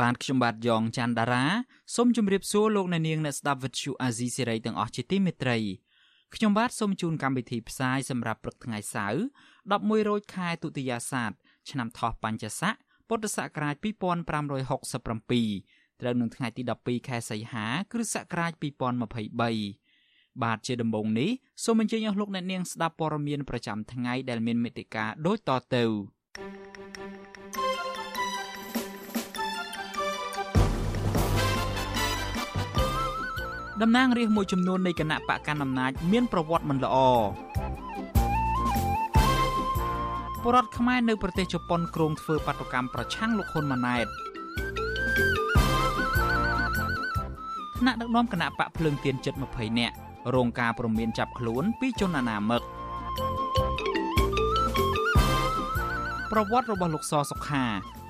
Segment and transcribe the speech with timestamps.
[0.00, 1.44] បានខ្ញុំបាទយ៉ងច័ន្ទដារា
[1.94, 5.58] សូមជម្រាបសួរលោកអ្នកនាងអ្នកស្ដាប់វិទ្យុអាស៊ីសេរីទាំងអស់ជាទីមេត្រី
[6.34, 9.18] ខ្ញុំបាទសូមជូនកម្មវិធីផ្សាយសម្រាប់ព្រឹកថ្ងៃសៅរ៍
[9.60, 11.30] 11រោចខែទុតិយាសាទ
[11.70, 12.74] ឆ្នាំថោះបัญចស័ក
[13.08, 13.86] ពុទ្ធសករាជ2567
[16.00, 21.30] ត្រូវនឹងថ្ងៃទី12ខែសីហា គ្រិស្តសករាជ2023បាទជាដំបូងនេះ
[21.64, 25.84] សូមអញ្ជើញអស់លោកអ្នកនាងស្ដាប់ព័ត៌មានប្រចាំថ្ងៃដែលមានមេត្តាដូចតទៅ
[33.82, 36.96] តំណាងរាស្ត្រមួយចំនួននៃគណៈបកកណ្ដាលអំណាចមានប្រវត្តិមិនល្អ
[40.44, 44.06] បរដ្ឋខ្មែរនៅប្រទេសជប៉ុនគ្រោងធ្វើបាតុកម្មប្រឆាំងលោកហ៊ុនម៉ាណែត
[47.78, 49.94] ថ្នាក់ដឹកនាំគណៈបកភ្លើងទៀនចិត្ត20នាក់
[50.34, 52.62] រងការព្រមានចាប់ខ្លួនពីជនអនាមិក
[56.32, 57.64] ប្រវត្តិរបស់លោកសសុខា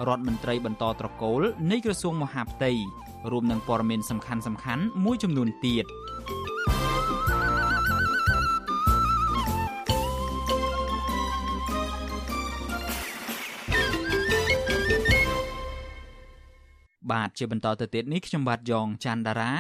[0.08, 2.72] រដ្ឋមន្ត្រីបន្តត្រកូលនៃក្រសួងមហាផ្ទៃ
[3.30, 5.86] រួមនឹងព័ត៌មានសំខាន់សំខាន់មួយចំនួនទៀត
[17.12, 19.52] បាទជាបន្តទៅទៀតនេះខ្ញុំបាទយ៉ងច័ន្ទដារា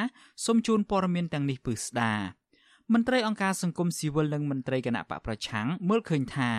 [0.44, 2.12] សូមជូនព័ត៌មានទាំងនេះពឺស្ដា
[2.92, 6.50] មន្ត្រីអង្គការសង្គមស៊ីវិលនិងមន្ត្រីគណៈបកប្រឆាំងមើលឃើញថា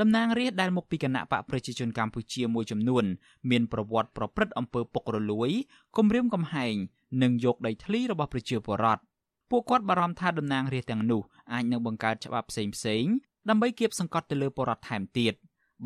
[0.00, 3.04] តំណាងរាស្ត្រដែលមកពីគណៈបកប្រជាជនកម្ពុជាមួយចំនួន
[3.50, 5.50] មានប្រវត្តិប្រព្រឹត្តអំពើពុករលួយ
[5.96, 6.74] គំរាមកំហែង
[7.22, 9.02] និងយកដីធ្លីរបស់ប្រជាពលរដ្ឋ
[9.50, 11.22] ពួកគាត់បារម្ភថាតំណាងរាស្ត្រទាំងនោះ
[11.52, 13.04] អាចនឹងបង្កើតច្បាប់ផ្សេងផ្សេង
[13.48, 15.34] ដើម្បីគៀបសង្កត់ទៅលើពលរដ្ឋថែមទៀត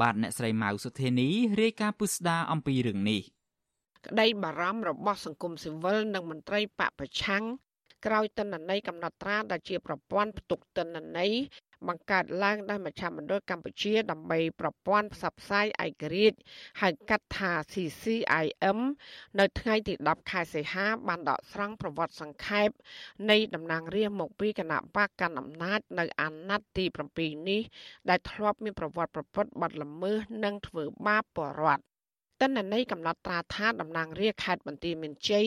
[0.00, 1.28] បាទអ្នកស្រីម៉ៅសុធានី
[1.60, 3.22] រាយការណ៍ពុស្ដាអំពីរឿងនេះ
[4.06, 7.44] ក្តីបារម្ភរបស់សង្គមស៊ីវិលនិងមន្ត្រីបពប្រឆាំង
[8.06, 11.32] ក្រោយតនន័យកំណត់ត្រាដែលជាប្រព័ន្ធផ្ទុកតនន័យ
[11.88, 16.38] បង្កើតឡើងដោយមជ្ឈមណ្ឌលកម្ពុជាដើម្បីប្រព័ន្ធផ្សព្វផ្សាយឯករាជ្យ
[16.80, 18.78] ហៅកាត់ថា CCIM
[19.38, 22.68] នៅថ្ងៃទី10ខែសីហាបានដកស្រង់ប្រវត្តិសង្ខេប
[23.30, 26.84] នៃតំណាងរាស្ត្រមកពីគណៈបកកណ្ដាលអំណាចនៅអាណត្តិទី
[27.16, 27.62] 7នេះ
[28.08, 31.93] ដែលធ្លាប់មានប្រវត្តិប្រពុតបាត់ល្មើសនិងធ្វើបាបបរដ្ឋ
[32.44, 35.46] តិន្នន័យកំណត់ត្រាថាតំណាងរាជខេត្តបន្ទាយមានជ័យ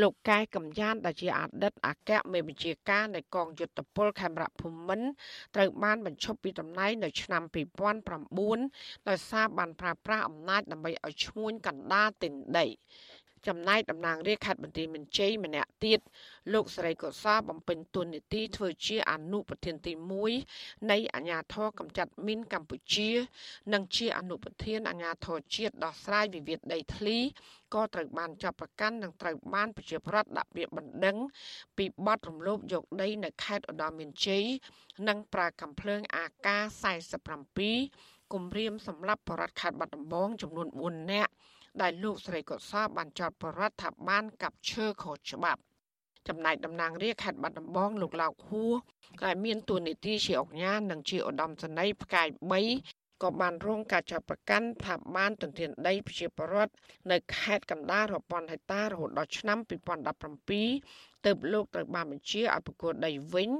[0.00, 5.08] លោកកែកំយ៉ានដែលជាអតីតអគ្គមេបញ្ជាការនៃកងយុទ្ធពលខេមរៈភូមិន្ទ
[5.54, 7.42] ត្រូវបានបញ្ឈប់ពីតំណែងនៅឆ្នាំ
[8.06, 12.66] 2009ដោយសារបានប្រើប្រាស់អំណាចដើម្បីឲ្យឈ្មួញកណ្ដាលទិញដី
[13.46, 16.00] ចំណែកតំណាងរាជខេត្តបន្ទាយមានជ័យម្នាក់ទៀត
[16.52, 19.92] លោកស្រីកុសលបំពេញតួនាទីធ្វើជាអនុប្រធានទី
[20.40, 23.10] 1នៃអាជ្ញាធរកម្ចាត់មីនកម្ពុជា
[23.72, 27.18] និងជាអនុប្រធានអាជ្ញាធរជាតិដោះស្រាយវិវាទដីធ្លី
[27.74, 31.16] ក៏ត្រូវបានចាប់ប្រកាន់និងត្រូវបានប្រជាប្រដ្ឋដាក់ពាក្យបណ្ដឹង
[31.76, 34.44] ពីបទរំលោភយកដីនៅខេត្តឧត្តរមានជ័យ
[35.08, 36.62] និងប្រើកំភ្លើងអាការ
[37.48, 41.32] 47គម្រាមសម្រាប់បរដ្ឋខេត្តបាត់ដំបងចំនួន4នាក់
[41.80, 45.60] ដែលលោកស្រីកុសលបានចោទបរដ្ឋថាបានកាប់ឈើខុសច្បាប់
[46.28, 48.72] ចំណែកតំណាងរាជខេត្តបាត់ដំបងលោកឡៅហួរ
[49.22, 52.28] ក៏មានតួនាទីជាអង្គញានិងជាឧត្តមសេនីយ៍ផ្កាយ
[52.74, 56.72] 3ក៏បានរងការចាប់ប្រកាន់ថាបានទន្ទ្រានដីប្រជាពលរដ្ឋ
[57.10, 59.58] នៅខេត្តកណ្ដាលរាប់ពាន់ហិកតារហូតដល់ឆ្នាំ
[60.42, 63.50] 2017ទើបលោកត្រូវបានបញ្ជាឲ្យប្រគល់ដីវិញ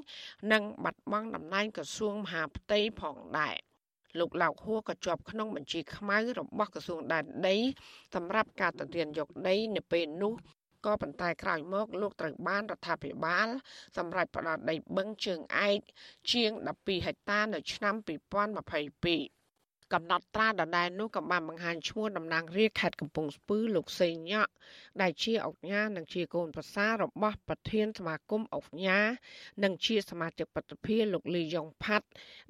[0.52, 3.56] និងបាត់បង់តំណែងក្រសួងមហាផ្ទៃផងដែរ។
[4.18, 7.56] លោកឡៅហួរក៏ជាប់ក្នុងបញ្ជីខ្មៅរបស់ក្រសួងដែនដី
[8.14, 10.34] សម្រាប់ការទន្ទ្រានយកដីនៅពេលនោះ
[10.86, 13.48] ក៏ប៉ុន្តែក្រោយមកលោកត្រូវបានរដ្ឋាភិបាល
[13.96, 15.78] សម្រាប់ផ្ដល់ដីបឹងជើងឯក
[16.32, 19.41] ជាង12ហិកតានៅឆ្នាំ2022
[19.92, 24.52] កំណត់ត្រាដដែលនោះក៏បានបង្ហាញឈ្មោះតំណាងរាជខេត្តកំពង់ស្ពឺលោកសេងញ៉ាក់
[25.02, 29.00] ដែលជាអង្គញានិងជាកូនប្រសាររបស់ប្រធានសមាគមអង្គញា
[29.64, 32.06] និងជាសមាជិកបដិភាលោកលីយ៉ុងផាត់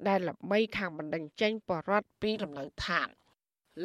[0.07, 3.09] ដែលល្បីខាងបណ្ដឹងចេញបរដ្ឋពីលំនៅឋាន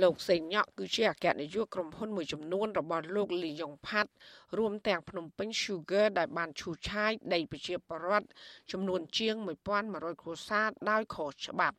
[0.02, 4.11] លោកសេងញ៉ាក់គឺជាអគ្គនាយកក្រុមហ៊ុនមួយចំនួនរបស់លោកលីយ៉ុងផាត់
[4.58, 8.28] រួមទាំងភ្នំពេញ Sugar ដែលបានឈូសឆាយដីប្រជាពលរដ្ឋ
[8.72, 9.34] ចំនួនជាង
[9.78, 11.78] 1100គ្រួសារដោយខុសច្បាប់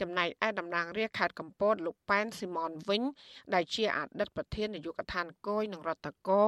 [0.00, 3.02] ចំណែកឯតំណាងរាជខេត្តកំពតលោកប៉ែនស៊ីម៉ុនវិញ
[3.54, 6.42] ដែលជាអតីតប្រធាននាយកដ្ឋានគយនឹងរដ្ឋកោ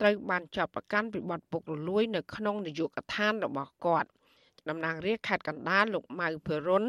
[0.00, 4.10] ត្រូវបានចាប់ប្រកាន់ពីបទពុករលួយ នៅក្នុងនាយកដ្ឋានរបស់គាត់
[4.68, 6.84] តំណាងរាជខេត្តកណ្ដាលលោកម៉ៅភើរុន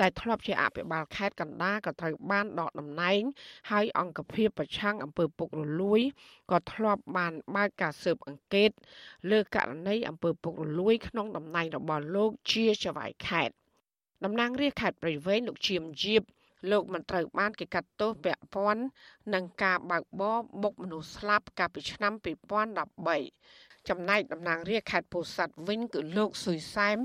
[0.00, 3.20] ដែលធ្លាប់ជាអភិបាលខេត្តកណ្ដាលក៏ត្រូវបានដកតំណែង
[3.70, 6.00] ហើយអង្គភាពប្រឆាំងអំពើពុករលួយ
[6.50, 8.70] ក៏ធ្លាប់បានបើកការស៊ើបអង្កេត
[9.30, 13.54] លើករណីអំពើពុករលួយ ក្នុងតំណែងរបស់លោកជាចៅហ្វាយខេត្ត
[14.24, 16.22] តំណាងរាជខេត្តព្រៃវែងលោកឈៀមជីប
[16.70, 18.82] លោកមិនត្រូវបានគេកាត់ទោសពាក់ព័ន្ធ
[19.34, 22.12] នឹងការបើកបរបុកមនុស្សស្លាប់កាលពីឆ្នាំ
[23.00, 26.98] 2013ចំណែកតំណាងរាជខេត្តពោធិ៍សាត់វិញគឺលោកស៊ុយសែម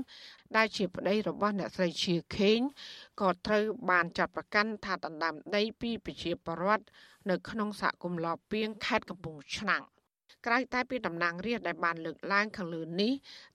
[0.56, 2.60] ដែលជាប្តីរបស់អ្នកស្រីជាខេង
[3.20, 6.84] ក៏ត្រូវបានចាត់ប្រកាន់ថាដណ្ដើមដីពីប្រជាពលរដ្ឋ
[7.30, 9.84] នៅក្នុងសហគមន៍លពីងខេត្តកំពង់ឆ្នាំង។
[10.46, 13.12] ក្រៅតែពីតំណាងរាស្ត្រដែលបានលើកឡើងខាងលើនេះ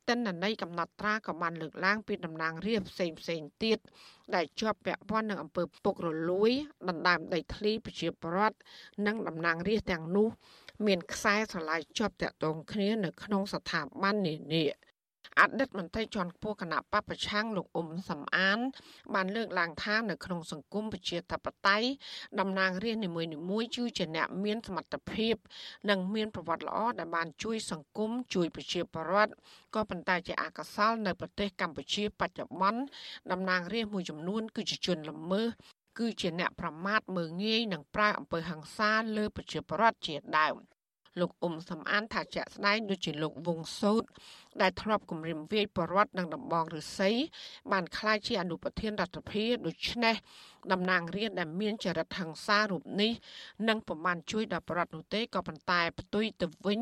[0.10, 3.80] តិន្នន័យកំណត់ត្រាក៏បានលើកឡើងពីតំណាងរាស្ត្រផ្សេងផ្សេងទៀត
[4.36, 6.52] ដែលជាប់ពាក់ព័ន្ធនឹងអំពើពុករលួយ
[6.90, 8.58] ដណ្ដើមដីធ្លីប្រជាពលរដ្ឋ
[9.06, 10.30] និងតំណាងរាស្ត្រទាំងនោះ
[10.86, 14.66] មានខ្សែស្រឡាយជាប់តាក់ទងគ្នានៅក្នុងស្ថាប័ននានា
[15.40, 18.60] អតីតមន្ត្រីជាន់ខ្ពស់គណៈបពប្រឆាំងលោកអ៊ុំសំអាន
[19.14, 21.88] បានលើកឡើងថានៅក្នុងសង្គមប្រជាធិបតេយ្យ
[22.40, 23.10] តំណាងរាស្ត្រនី
[23.50, 25.36] មួយៗគឺជាអ្នកមានសមត្ថភាព
[25.90, 29.34] និងមានប្រវត្តិល្អដែលបានជួយសង្គមជួយប្រជាពលរដ្ឋ
[29.76, 32.82] ក៏ប៉ុន្តែជាអកុសលនៅប្រទេសកម្ពុជាបច្ចុប្បន្ន
[33.32, 35.50] តំណាងរាស្ត្រមួយចំនួន គឺជាជនល្មើស
[36.00, 40.56] គឺជាអ្នកប្រមាថមើងងាយនិងប្រើអំពើហិង្សាលើប្រជាពលរដ្ឋជាដើម
[41.20, 44.04] លោកអ៊ុំសំអានថាជាក់ស្ដែងដូចជាលោកវងសោត
[44.62, 47.12] ដែលធ្លាប់គម្រាមវាយបរដ្ឋនិងដំបងឫស្សី
[47.72, 50.16] បានក្លាយជាអនុប្រធានរដ្ឋាភិបាលដូច្នេះ
[50.72, 53.12] តំណាងរាស្ត្រដែលមានចរិតហិង្សារូបនេះ
[53.68, 56.80] នឹងប្រមាណជួយដល់ប្រដ្ឋនោះទេក៏ប៉ុន្តែផ្ទុយទៅវិញ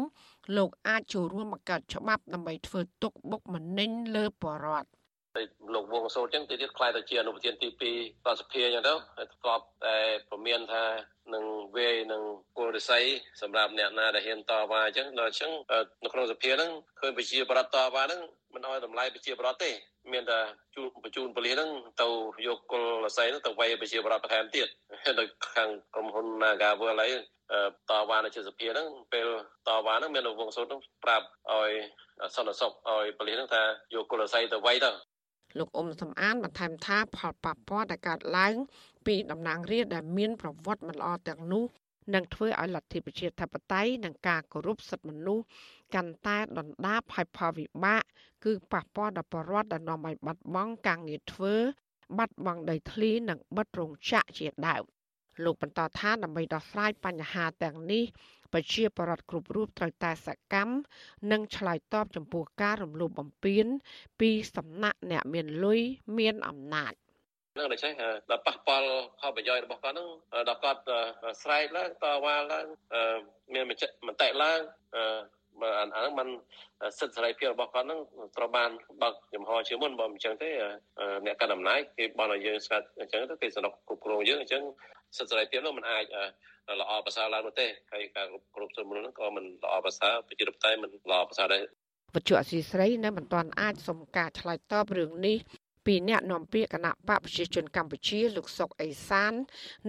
[0.58, 5.44] លោកអាចចូលរួមបង្កើតច្បាប់ដើម្បីធ្វើទុកបុកម្នេញលើបរដ្ឋ
[5.74, 9.98] លោកវងសូតចឹងទៅទៀតខ្លាយទៅជាអនុប្រធានទី2រដ្ឋសភាចឹងទៅហើយធ្លាប់តែ
[10.30, 10.84] ប្រមានថា
[11.34, 11.46] នឹង
[11.76, 12.22] វេនឹង
[12.58, 13.04] គោលរិស័យ
[13.42, 15.52] សម្រាប់អ្នកណាដែលហ៊ានតវ៉ាអញ្ចឹងដល់អញ្ចឹង
[16.04, 18.22] នៅក្នុងសភាហ្នឹងឃើញប្រជាប្រដ្ឋតវ៉ាហ្នឹង
[18.54, 19.72] មិនអោយតម្លៃប្រជាប្រដ្ឋទេ
[20.12, 20.40] មានតែ
[20.76, 21.70] ជួនបញ្ជូនប៉ូលីសហ្នឹង
[22.02, 22.08] ទៅ
[22.48, 24.68] យកគល់រស័យហ្នឹងទៅវាយប្រជាប្រដ្ឋបន្ថែមទៀត
[25.20, 25.26] នៅ
[25.56, 27.14] ខាងក្រុមហ៊ុន Nagawal ហើយ
[27.90, 29.28] តវ៉ានៅជាសភាហ្នឹងពេល
[29.68, 31.72] តវ៉ាហ្នឹងមានវងសូតហ្នឹងប្រាប់ឲ្យ
[32.36, 33.64] សន្តិសុខឲ្យប៉ូលីសហ្នឹងថា
[33.94, 34.92] យកគល់រស័យទៅវាយទៅ
[35.58, 38.56] លោកអ៊ុំសំអានបន្ថែមថាផលប៉ះពាល់ដែលកើតឡើង
[39.06, 41.64] ពីតំណាងរាស្ត្រដែលមានប្រវត្តិមិនល្អទាំងនោះ
[42.14, 45.46] នឹងធ្វើឲ្យលទ្ធិប្រជាធិបតេយ្យនិងការគោរពសិទ្ធិមនុស្ស
[45.96, 48.04] កាន់តែដុនដាបហើយផលវិបាក
[48.46, 51.56] គឺប៉ះពាល់ដល់ប្រជាពលរដ្ឋដែលនាំឲ្យបាត់បង់ការងារធ្វើ
[52.18, 54.84] បាត់បង់ដីធ្លីនិងបិទរោងចក្រជាដើម
[55.44, 58.04] លោកបន្តថាដើម្បីដោះស្រាយបញ្ហាទាំងនេះ
[58.54, 60.74] ប្រជាពលរដ្ឋគ្រប់រូបត្រូវតែសកម្ម
[61.32, 63.66] និងឆ្លើយតបចំពោះការរំលោភបំពាន
[64.20, 65.82] ពីសំណាក់អ្នកមានលុយ
[66.18, 66.94] មានអំណាច
[67.58, 67.94] នឹងដូច្នេះ
[68.32, 68.90] ដល់ប៉ះពាល់
[69.20, 70.10] ផលប្រយោជន៍របស់គាត់នឹង
[70.50, 70.82] ដល់គាត់
[71.42, 72.66] ស្រែកឡើងតវ៉ាឡើង
[73.54, 73.66] មាន
[74.08, 74.60] មតិឡើង
[74.96, 75.04] បើ
[75.79, 76.29] អាហ្នឹងมัน
[76.99, 78.00] សិទ្ធិសេរីភាពរបស់គាត់ហ្នឹង
[78.37, 78.71] ត្រូវបាន
[79.03, 80.50] បើកចំហជាមុនបើមិនអញ្ចឹងទេ
[81.27, 84.62] អ្នកកាន់អំណាចគេបន់ឲ្យយើងស្កាត់អញ្ចឹងទៅគេសំណុកគ្រប់គ្រងយើងអញ្ចឹង
[85.17, 86.05] សិទ្ធិសេរីភាពនោះมันអាច
[86.81, 91.62] ល្អប្រសើរឡើងនោះទេហើយការគ្រប់គ្រងមនុស្សហ្នឹងក៏មិនល្អប្រសើរប្រជាធិបតេយ្យមិនល្អប្រសើរដែរ
[92.15, 95.37] វិទ្យុអសីស្រីនៅមិនទាន់អាចសុំការឆ្លើយតបរឿងនេះ
[95.87, 99.33] ពីអ្នកនាំពាក្យគណៈបកប្រជាជនកម្ពុជាលោកសុកអេសាន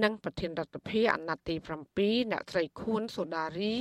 [0.03, 1.55] និងប្រធានរដ្ឋាភិបាលអាណត្តិទី
[1.93, 3.73] 7អ្នកស្រីខួនសូដារី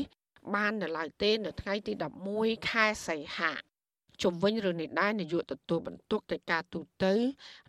[0.53, 1.93] បាននៅឡើយទេនៅថ្ងៃទី
[2.31, 3.51] 11ខែសីហា
[4.23, 7.05] ជំវិញរឿងនេះដែរនាយកទទួលបន្ទុកកិច្ចការទូត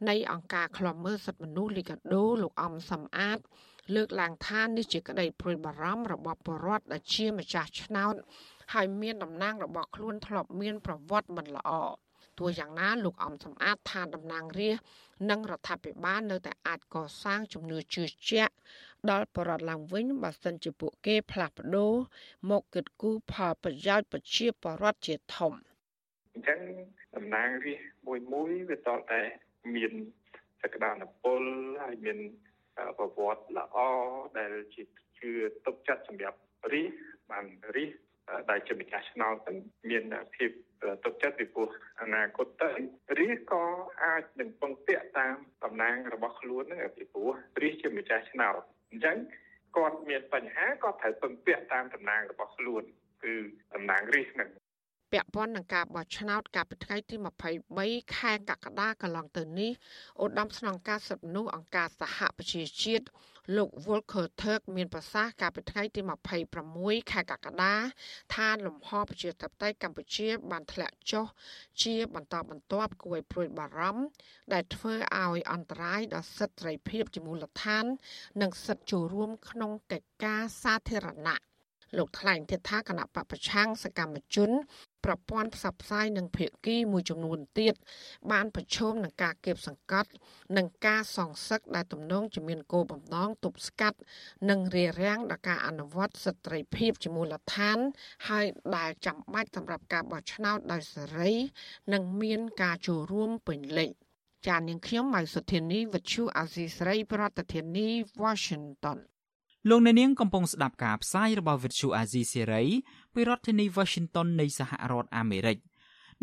[0.08, 3.38] នៃអង្គការឃ្លាំមើលសិទ្ធិមនុស្សលីកាដូលោកអំសំអាត
[3.94, 8.14] លើកឡើងថានេះជាក្តីព្រួយបារម្ភរបស់ពលរដ្ឋដែលជាម្ចាស់ឆ្នោត
[8.74, 11.70] ហើយមានតំណាងរបស់ខ្លួនធ្លាប់មានប្រវត្តិមិនល្អ
[12.38, 14.84] ទោះយ៉ាងណាលោកអំសំអាតថាតំណាងរាស្ត្រ
[15.31, 18.53] និងរដ្ឋាភិបាលនៅតែអាចកសាងជំនឿជឿជាក់
[19.10, 21.94] ដល់បរដ្ឋឡើងវិញបើសិនជាពួកគេផ្លាស់ប្ដូរ
[22.50, 25.53] មកគិតគូរផលប្រយោជន៍ប្រជាបរដ្ឋជាធំ
[26.34, 26.60] អញ្ចឹង
[27.17, 29.20] តំណាងរាស្ត្រមួយមួយវាតតែ
[29.74, 29.93] មាន
[30.62, 31.43] សក្តានុពល
[31.82, 32.19] ហើយមាន
[32.98, 33.76] ប្រវត្តិល្អ
[34.38, 34.82] ដែលជា
[35.19, 35.31] ជឿ
[35.67, 36.38] ទុកចិត្តសម្រាប់
[36.72, 36.98] រាស្ត្រ
[37.31, 37.44] បាន
[37.76, 38.05] រាស្ត្រ
[38.50, 39.36] ដែលជាម្ចាស់ឆ្នោត
[39.91, 40.50] មានភាព
[41.05, 41.69] ទុកចិត្តពីព្រោះ
[42.00, 42.70] អនាគតទៅ
[43.19, 43.64] រាជក៏
[44.05, 47.31] អាចនឹងពឹងពាក់តាមតំណែងរបស់ខ្លួនហ្នឹងពីព្រោះ
[47.62, 49.17] រាជជាម្ចាស់ឆ្នោតអញ្ចឹង
[49.76, 52.82] គាត់មានបញ្ហាគាត់ត្រូវពឹងពាក់តាមតំណែងរបស់ខ្លួន
[53.24, 53.34] គឺ
[53.74, 54.50] តំណែងរាជហ្នឹង
[55.12, 57.17] ពាក់ព័ន្ធនឹងការបោះឆ្នោតកាលពីថ្ងៃទី
[57.64, 59.72] 23ខែកក្កដាកន្លងទៅនេះ
[60.22, 63.06] ឧត្តមស្នងការសិទ្ធិមនុស្សអង្គការសហប្រជាជាតិ
[63.56, 66.01] លោក Volker Turk មានប្រសាសន៍កាលពីថ្ងៃទី
[66.56, 67.74] 26ខែកក្កដា
[68.34, 71.27] ថាលំហប្រជាធិបតេយ្យកម្ពុជា បានធ្លាក់ចុះ
[71.82, 74.05] ជាបន្តបន្ទាប់គួរឲ្យព្រួយបារម្ភ
[74.53, 77.84] ដែលធ្វើឲ្យអន្តរាយដល់សិទ្ធិសេរីភាពជាមូលដ្ឋាន
[78.43, 81.39] និងសិទ្ធិចូលរួមក្នុងកិច្ចការសាធារណៈ
[81.96, 84.51] លោកថ្លែងទៀតថាគណៈបពប្រឆាំងសកម្មជន
[85.05, 87.75] ប្រព័ន្ធផ្សព្វផ្សាយនិងភាគីមួយចំនួនទៀត
[88.32, 90.11] បានប្រឈមនឹងការគៀបសង្កត់
[90.56, 93.99] និងការសងសឹកដែលទំនងជាមានគោលបំណងទប់ស្កាត់
[94.51, 97.79] និងរារាំងដល់ការអនុវត្តសិទ្ធិភាពជាមូលដ្ឋាន
[98.29, 98.46] ហើយ
[98.77, 101.32] ដែលចាំបាច់សម្រាប់ការបោះឆ្នោតដោយសេរី
[101.93, 103.91] និងមានការចូលរួមពេញលេញ
[104.46, 107.89] ចាននាងខ្ញុំម៉ៅសុធានីវិទ្យុអាស៊ីសេរី ប្រធានាធិបតី
[108.23, 108.99] Washington
[109.68, 112.64] លោកអ្នកនាងកំពុងស្ដាប់ការផ្សាយរបស់វិទ្យុអាស៊ីសេរី
[113.14, 115.58] ពីរដ្ឋធានី Washington នៃសហរដ្ឋអាមេរិក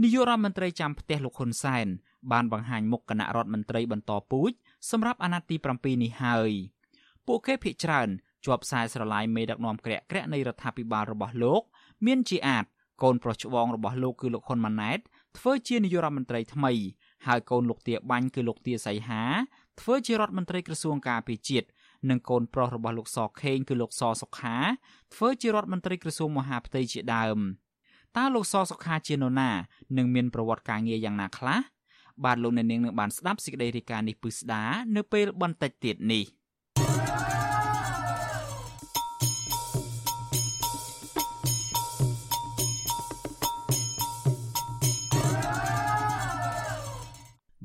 [0.02, 1.88] នាយករដ្ឋមន្ត្រីចាំផ្ទះលោកហ៊ុនសែន
[2.32, 4.52] បានបង្ហាញមុខគណៈរដ្ឋមន្ត្រីបន្តពូជ
[4.92, 6.52] សម្រាប់អាណត្តិទី7នេះហើយ
[7.28, 8.10] ពួកគេភាកច្រើន
[8.46, 11.62] ជាប់ខ្សែស្រឡាយមេដឹកនាំក្រាក់ក្រាក់នៃរដ្ឋាភិបាលរបស់លោក
[12.06, 12.66] មានជាអាច
[13.04, 15.00] កូនប្រុសច្បងរបស់លោកគឺលោកហ៊ុនម៉ាណែត
[15.38, 16.74] ធ្វើជានាយករដ្ឋមន្ត្រីថ្មី
[17.28, 19.24] ហើយកូនលោកទាបាញ់គឺលោកទាសីហា
[19.82, 21.68] ធ្វើជារដ្ឋមន្ត្រីក្រសួងការពារជាតិ
[22.10, 24.58] និងកូនប្រុសរបស់លោកសខេងគឺលោកសសុខា
[25.14, 27.40] ធ្វើជារដ្ឋមន្ត្រីក្រសួងមហាផ្ទៃជាដើម
[28.18, 29.52] តើលោកសសុខាជានរណា
[29.98, 31.60] និងមានប្រវត្តិការងារយ៉ាងណាខ្លះ
[32.24, 34.64] បាទលោកអ្នកនាងនឹងបានស្ដាប់សេចក្តីរាយការណ៍នេះពឹស្ដា
[34.96, 36.26] នៅពេលបន្តិចទៀតនេះ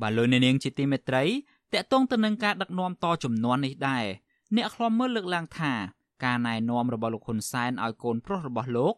[0.00, 1.24] បាទលោកអ្នកនាងជាទីមេត្រី
[1.72, 4.04] តកតងទៅនឹងការដឹកនាំតចំនួននេះដែរ
[4.54, 5.72] អ្នកខ្លំមើលលើកឡើងថា
[6.24, 8.94] ការណែនាំរបស់លោកហ៊ុនសែនឲ្យកូនប្រុសរបស់លោក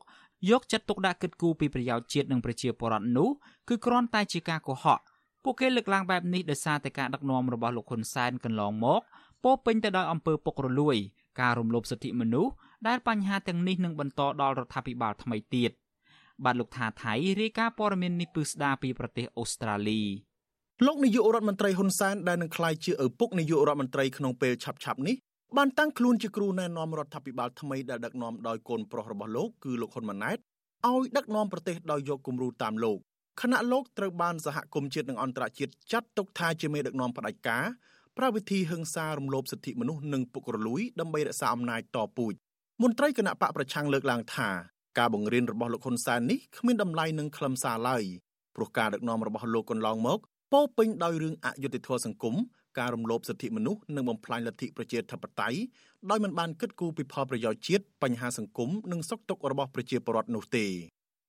[0.50, 3.28] យកចិត្តទុកដាក់គិតគូរពីប្រយោជន៍ជាតិនិងប្រជាពលរដ្ឋនោះ
[3.68, 5.00] គឺគ្រាន់តែជាការកុហក
[5.44, 9.00] ពួកគេលើកឡើងបែបនេះដោយសារតែការដឹកនាំរបស់លោកហ៊ុនសែនកន្លងមក
[9.44, 10.96] ពោពេញទៅដោយអំពើពុករលួយ
[11.40, 12.52] ការរំលោភសិទ្ធិមនុស្ស
[12.88, 15.70] ដែលបញ្ហាទាំងនេះនឹងបន្តដល់រដ្ឋាភិបាលថ្មីទៀត
[16.44, 20.02] បាទលោកថាថៃរាយការណ៍ព័ត៌មាននេះពឹស្ដាពីប្រទេសអូស្ត្រាលី
[20.86, 25.16] លោកនាយករដ្ឋមន្ត្រីហ៊ុនសែនដែលនឹងក្លាយជាឪពុកនាយករដ្ឋមន្ត្រីក្នុងពេលឆាប់ៗនេះ
[25.56, 30.38] បានតាំងខ្លួនជាគ្រូណែនាំរដ្ឋាភិបាលថ្មីដែលដឹកនាំដោយកូនប្រុសរបស់លោកគឺលោកហ៊ុនម៉ាណែត
[30.86, 32.98] ឲ្យដឹកនាំប្រទេសដោយយកគំរូតាមលោក
[33.42, 37.64] ខណៈលោកត្រូវបានសហគមន៍ជាតិនិងអន្តរជាតិចាត់ទុកថាជាមេដឹកនាំផ្ដាច់ការ
[38.18, 42.34] ប្រើវិធីហិង្សារំលោភសិទ្ធិមនុស្សនិងពុករលួយដើម្បីរក្សាអំណាចតពូជ
[42.82, 44.48] មន្ត្រីគណៈបកប្រឆាំងលើកឡើងថា
[44.98, 48.04] ការបង្រៀនរបស់លោកហ៊ុនសែននេះគ្មានតម្លៃនឹងខ្លឹមសារឡើយ
[48.56, 50.18] ព្រោះការដឹកនាំរបស់លោកកន្លងមក
[50.52, 52.34] ពោពេញដោយរឿងអយុត្តិធម៌សង្គម
[52.78, 55.58] ការរំលោភសិទ្ធិមនុស្សនិងបំផ្លាញលទ្ធិប្រជាធិបតេយ្យ
[56.10, 60.66] ដោយមិនបានគិតគូរពីផលប្រយោជន៍ជាតិបញ្ហាសង្គមនិងសុខទុក្ខរបស់ប្រជាពលរដ្ឋនោះទេ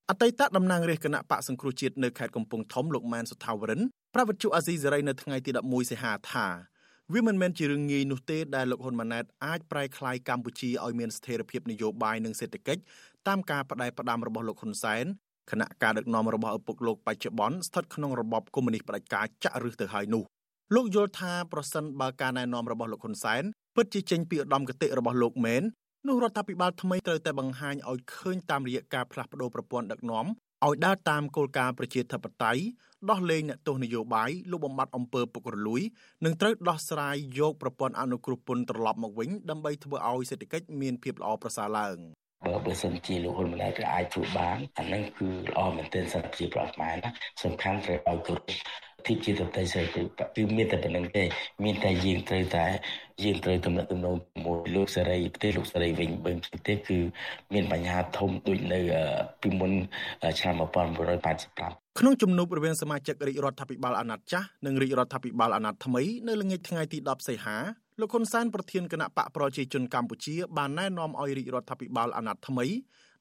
[0.10, 3.82] អតីតតំណាងរាជគណៈបកសង្គ្រោះជាតិនៅខេត្តកំពង់ធំលោកម៉ែនសុថាវរិន
[4.16, 6.48] ប្រវត្តិជអាស៊ីសេរីនៅថ្ងៃទី11សីហាថា
[7.14, 12.82] វាមិនមែនជារឿងងាយនោះទេដែលលោកហ៊ុនម៉ាណែតអាចប្រែក្លាយកម្ពុជាឲ្យមានស្ថិរភាពនយោបាយនិងសេដ្ឋកិច្ច
[13.28, 15.06] តាមការបដិបដាមរបស់លោកហ៊ុនសែន
[15.52, 20.24] គណៈការដឹកនាំរបស់ឪពុកលោកបច្ចុប្បន្នស្ថិតក្នុងរបបកុម្មុយនីសផ្ដាច់ការចាក់ឫសទៅហើយនោះ
[20.76, 23.44] លោកយល់ថាប្រសិនបើការណែនាំរបស់លោកហ៊ុនសែន
[23.76, 25.64] ពិតជាចេញពីឧត្តមគតិរបស់លោកមែន
[26.08, 30.26] នោះរដ្ឋាភិបាលថ្មីត្រូវតែបង្ហាញឲ្យឃើញតាមរយៈការផ្លាស់ប្តូរប្រព័ន្ធដឹកនាំ
[30.66, 32.62] ឲ្យដើរតាមគោលការណ៍ប្រជាធិបតេយ្យ
[33.10, 35.82] ដោះលែងអ្នកទោសនយោបាយលុបបំបាត់អំពើពុករលួយ
[36.26, 41.98] និងត្រូវដោះស្រាយយកប្រព័ន្ធអនុគ្រោះពន្ធត្រឡប់មកវិញដើម្បីធ្វើឲ្យសេដ្ឋកិច្ចមានភាពល្អប្រសើរឡើង
[42.46, 47.10] បើបើសិនជាលោកហ៊ុនម៉ាណែតអាចធ្វើបានអានឹងគឺល្អមែនទែនសម្រាប់ជាប្រអខ្មែរណា
[47.44, 48.50] សំខាន់ត្រូវឲ្យគោរព
[49.10, 49.88] ទីជាតន្ត្រីសេរី
[50.36, 51.24] គឺមានតែប៉ុណ្្នឹងទេ
[51.64, 52.66] មានតែយើងត្រូវតែ
[53.24, 56.98] យើងត្រូវទំនាក់ទំនងជាមួយលោកសេរីប្រទេសលោកសេរីវិញបើប្រទេសគឺ
[57.54, 58.80] មានបញ្ហាធំដូចនៅ
[59.42, 59.72] ពីមុន
[60.40, 67.58] ឆ្នាំ1985ក្នុងជំនួបរវាងសមាជិករាជរដ្ឋាភិបាលអាណត្តិចាស់និងរាជរដ្ឋាភិបាលអាណត្តិថ្មីនៅល្ងាចថ្ងៃទី10សីហា
[68.00, 72.66] លោកហ៊ុនសែនប្រធានគណៈបកប្រជាជនកម្ពុជាបានណែនាំឲ្យរាជរដ្ឋាភិបាលអាណត្តិថ្មី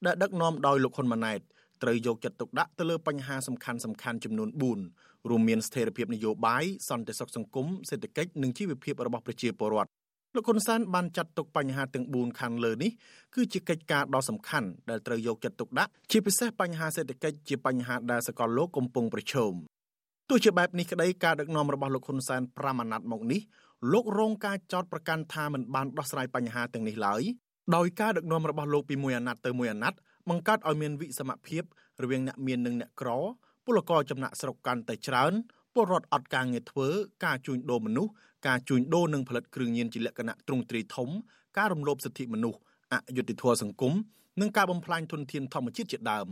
[0.07, 1.41] ដែលដឹកនាំដោយលោកហ៊ុនម៉ាណែត
[1.83, 9.91] ត្រូវយកចិត្តទុកដាក់ទៅលើបញ្ហាសំខាន់សំខាន់ចំនួន4 រួមមានស្ថិរភាពនយោបាយសន្តិសុខសង្គមសេដ្ឋកិច្ចនិងជីវភាពរបស់ប្រជាពលរដ្ឋ
[10.35, 12.91] លោកហ៊ុនសែនបានចាត់ទុកបញ្ហាទាំង4ខាងលើនេះ
[13.35, 19.53] គឺជាកិច្ចការដ៏សំខាន់ដែលត្រូវយកចិត្តទុកដាក់ជាពិសេសបញ្ហាសេដ្ឋកិច្ចជាបញ្ហាដែលសកលលោកកំពុងប្រឈម
[20.29, 23.41] ទោះជាបែបនេះក្តីការដឹកនាំរបស់លោកហ៊ុនសែន5អាណត្តិមកនេះ
[23.93, 27.23] លោករងការចោទប្រកាន់ថាមិនបានដោះស្រាយបញ្ហាទាំងនេះឡើយ
[27.77, 29.99] ដោយការដឹកនាំរបស់លោកពីមួយអាណត្តិទៅមួយអាណត្តិ
[30.29, 31.63] បង្កើតឲ្យមានវិសមភាព
[32.03, 33.11] រវាងអ្នកមាននិងអ្នកក្រ
[33.69, 35.33] ពលករចំណាក់ស្រុកកាន់តែច្រើន
[35.75, 36.89] ពលរដ្ឋអត់ការងារធ្វើ
[37.25, 38.13] ការជួញដូរមនុស្ស
[38.49, 41.09] ការជួញដូរនិងផលិតគ្រឿងញៀនជាលក្ខណៈទ្រង់ទ្រាយធំ
[41.59, 42.59] ការរំលោភសិទ្ធិមនុស្ស
[42.93, 43.93] អយុត្តិធម៌សង្គម
[44.41, 46.29] និងការបំផ្លាញធនធានធម្មជាតិជាដើម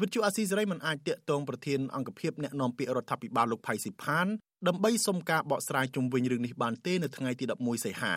[0.00, 4.26] វិទ្យុអាស៊ីសេរីមិនអាចតាក់ទងប្រធានអង្គភិបអ្នកនាំពាក្យរដ្ឋាភិបាលលោកផៃស៊ីផាន
[4.68, 8.14] ដើម្បីសុំការបកស្រាយជុំវិញរឿងនេះបានទេនៅថ្ងៃទី11សីហា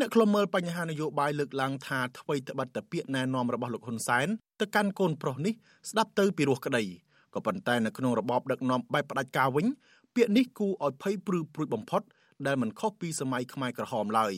[0.00, 4.28] អ្នកខ្លុំមើលបញ្ហានយោបាយលើកឡើងថាអ្វីត្បិតតែពាក្យណែនាំរបស់លោកហ៊ុនសែន
[4.60, 5.54] ទៅកាន់កូនប្រុសនេះ
[5.90, 6.84] ស្ដាប់ទៅពីរោះក្តី
[7.34, 9.66] ក៏ប៉ុន្តែនៅក្នុងរបបដឹកនាំបែបផ្ដាច់ការវិញ
[10.14, 12.02] ពាក្យនេះគួរឲ្យភ័យព្រឺព្រួយបំផុត
[12.46, 14.34] ដែលមិនខុសពីសម័យខ្មែរក្រហមឡើយ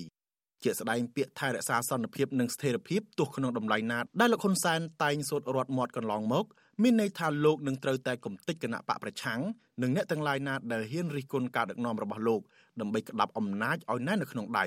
[0.62, 6.44] ជាស្ដែងពាក្យថែរក្សាសន្តិភាពនិងស្ថិរភាពទោះក្នុងតម្លៃណាដែលលោកហ៊ុនសែនតែងសូត្ររត់មាត់កន្លងមក
[6.82, 9.40] មានន័យថាលោកនឹងត្រូវតែគំតិចគណៈបកប្រឆាំង
[9.82, 12.40] និងអ្នកទាំងឡាយណាដែលហ៊ានរិះគន់ការដឹកនាំរបស់លោក
[12.80, 14.66] ដើម្បីក្តាប់អំណាចឲ្យណែនៅក្នុងដៃ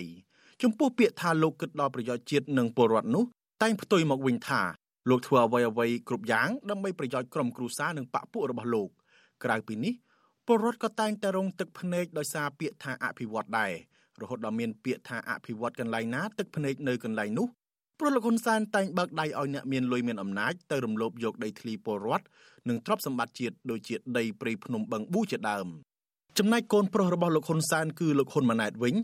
[0.62, 3.24] ចំពោះពាក្យថាលោកគិតដល់ប្រយោជន៍ជាតិនិងពលរដ្ឋនោះ
[3.62, 4.62] តែងផ្ទុយមកវិញថា
[5.10, 8.90] លោកធ្វើអ្វីអ្វីគ្រប់យ៉ាងដើម្បីប្រយោជន៍ក្រុមគ្រួសារនិងបកពួករបស់លោក
[9.44, 9.94] ក្រៅពីនេះ
[10.46, 13.72] ពលរដ្ឋក៏តែងតែរងទឹកភ្នែកដោយសារពាក្យថាអភិវឌ្ឍដែរ
[14.22, 17.48] រហូតដល់មានពាក្យថាអភិវឌ្ឍកន្លែងណាទឹកភ្នែកនៅកន្លែងនោះ
[18.00, 22.26] ព្រោះលោកហ៊ុនសែនតែងបើកដៃឲ្យអ្នកមានលុយមានអំណាចទៅរំលោភយកដីធ្លីពលរដ្ឋ
[22.70, 25.68] និងទ្រព្យសម្បត្តិជាតិដូចជាដីព្រៃភ្នំបឹងប៊ូជាដើម
[26.38, 28.96] ចំណែកកូនប្រុសរបស់លោកហ៊ុនសែនគឺលោកហ៊ុនម៉ាណែតវិញ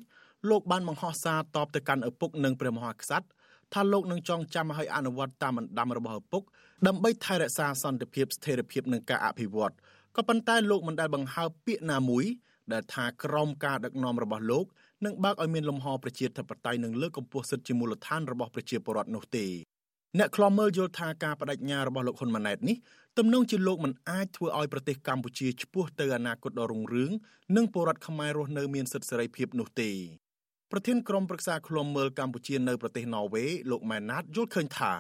[0.50, 3.28] លោកបានបង្ហោះសារតបទៅកាន់ឪពុកនិងព្រះមហាក្សត្រ
[3.74, 6.44] ថាលោកនឹងចងចាំឲ្យអនុវត្តតាមបណ្ដាំរបស់ឪពុក
[6.88, 9.74] ដើម្បីថែរក្សាសន្តិភាពស្ថិរភាពនិងការអភិវឌ្ឍ
[10.16, 12.26] ក៏ប៉ុន្តែលោកមិនដែលបង្ហើបពាក្យណាមួយ
[12.74, 14.66] ដែលថាក្រមការដឹកនាំរបស់លោក
[15.06, 19.46] នឹងបើកឲ្យមានលំហប្រជាធិបតេយ្យនិងលើកកម្ពស់សិទ្ធិជាមូលដ្ឋានរបស់ប្រជាពលរដ្ឋនោះទេ
[20.18, 22.78] អ្នកខ្លំមើលយល់ថាការបដិញ្ញារបស់លោកហ៊ុនម៉ាណែតនេះ
[23.18, 27.12] ទំនងជាលោកមិនអាចធ្វើឲ្យប្រទេសកម្ពុជាឆ្ពោះទៅអនាគតដ៏រុងរឿង
[27.56, 29.92] និងពលរដ្ឋខ្មែររស់នៅមានសិទ្ធិសេរីភាពនោះទេ
[30.74, 34.92] ប្រធានក្រុមប្រឹក្សាឃ្លាំមើលកម្ពុជានៅប្រទេសណ័រវេលោកម៉ែនណាតយល់ឃើញថា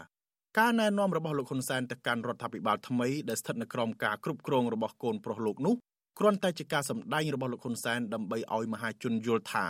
[0.59, 5.75] ការណែនាំរបស់លោកហ៊ុនសែនទៅកាន់រដ្ឋាភិបាលថ្មីដែលស្ថិតនៅក្រោមការគ្រប់គ្រងរបស់កូនប្រុសលោកនោះ
[6.19, 9.65] គ្រាន់តែជាការសម្ដែងរបស់លោកហ៊ុនសែនដើម្បីឲ្យមហាជនយល់ថា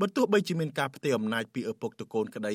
[0.00, 2.54] បើទោះបីជាមានការផ្ទេរអំណាចពីឪពុកទៅកូនក្តី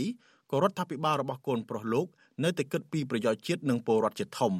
[0.51, 2.07] ក៏រដ្ឋាភិបាលរបស់កូនប្រុសលោក
[2.43, 4.53] នៅតែគិតពីប្រយោជន៍ជាតិនិងពលរដ្ឋជាធំ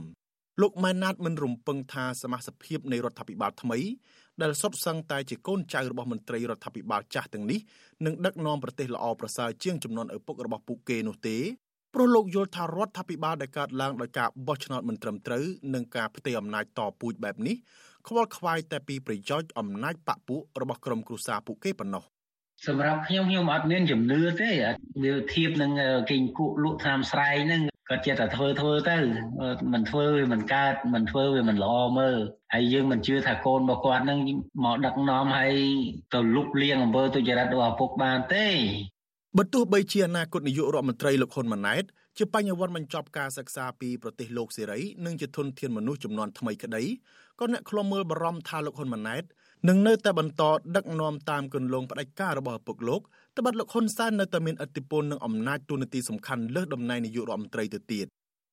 [0.62, 3.80] លោកម៉ែនណាតមិនរំពឹងថាសមាជិកភាពនៃរដ្ឋាភិបាលថ្មី
[4.42, 7.60] ដែលសុទ្ធសឹងតែជាកូនចៅរបស់មន្ត្រីរដ្ឋាភិបាលចាស់ទាំងនេះ
[8.06, 11.38] នឹងដឹកនាំប្រទេសល្អប្រសើរជាងចំនួនឪពុករបស់ពួកគេនោះទេ
[11.94, 15.44] ព្រោះលោកយល់ថារដ្ឋាភិបាលដែលកើតឡើងដោយការបោះឆ្នោតមិនត្រឹមត្រូវ
[15.74, 17.56] និងការផ្ទេរអំណាចតពូជបែបនេះ
[18.08, 22.04] ខ្វល់ខ្វាយតែពីប្រយោជន៍អំណាចបពពួករបស់ក្រុមគ្រួសារពួកគេប៉ុណ្ណោះ
[22.68, 24.50] សម្រាប់ខ្ញុំខ្ញុំអត់មានជំនឿទេ
[25.04, 25.72] វាធៀបនឹង
[26.10, 28.98] គេងគក់លក់តាមស្រែហ្នឹង គាត់ចិត្តតែធ្វើធ្វើទៅ
[29.74, 32.18] មិនធ្វើវាមិនកើតមិនធ្វើវាមិនល្អមើល
[32.54, 34.20] ហើយយើងមិនជឿថាកូនរបស់គាត់នឹង
[34.64, 35.54] មកដឹកនាំឲ្យ
[36.14, 38.48] ទៅលុបលាងអំពើទុច្ចរិតរបស់ឪពុកបានទេ
[39.38, 41.84] បើទោះបីជាអនាគតនាយករដ្ឋមន្ត្រីលោកហ៊ុនម៉ាណែត
[42.18, 46.84] ជាបញ្ញវន្តបញ្ចប់ការសិក្សាពីប្រទេសលោកសេរីនិងជាធនធានមនុស្សចំនួនថ្មីក្តី
[47.40, 49.24] ក៏អ្នកខ្លំមើលបារម្ភថាលោកហ៊ុនម៉ាណែត
[49.70, 50.44] នឹងនៅតែបន្ត
[50.76, 53.02] ដឹកនាំតាមគន្លងផ្ដាច់ការរបស់ឪពុកលោក
[53.38, 58.08] ត្បិតលោកហ៊ុនសែននៅតែមានឥទ្ធិពលនិងអំណាចទូនាទីសំខាន់លើសតំណែងនាយករដ្ឋមន្ត្រីទៅទៀត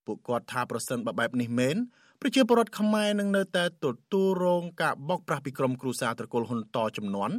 [0.07, 1.77] ពួកគាត់ថាប្រសិនបើបែបនេះមែន
[2.21, 7.31] ប្រជាពលរដ្ឋខ្មែរនឹងនៅតែទទួលរងការបោកប្រាស់ពីក្រុមគ្រួសារត្រកូលហ៊ុនតចំនួន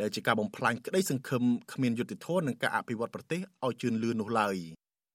[0.00, 4.56] ដែលជាការបំផ្លាញក្តីសង្ឃឹមគ្មានយុត្តិធម៌និងការអភិវឌ្ឍប្រទេសឲ្យជឿនលឿននោះឡើយ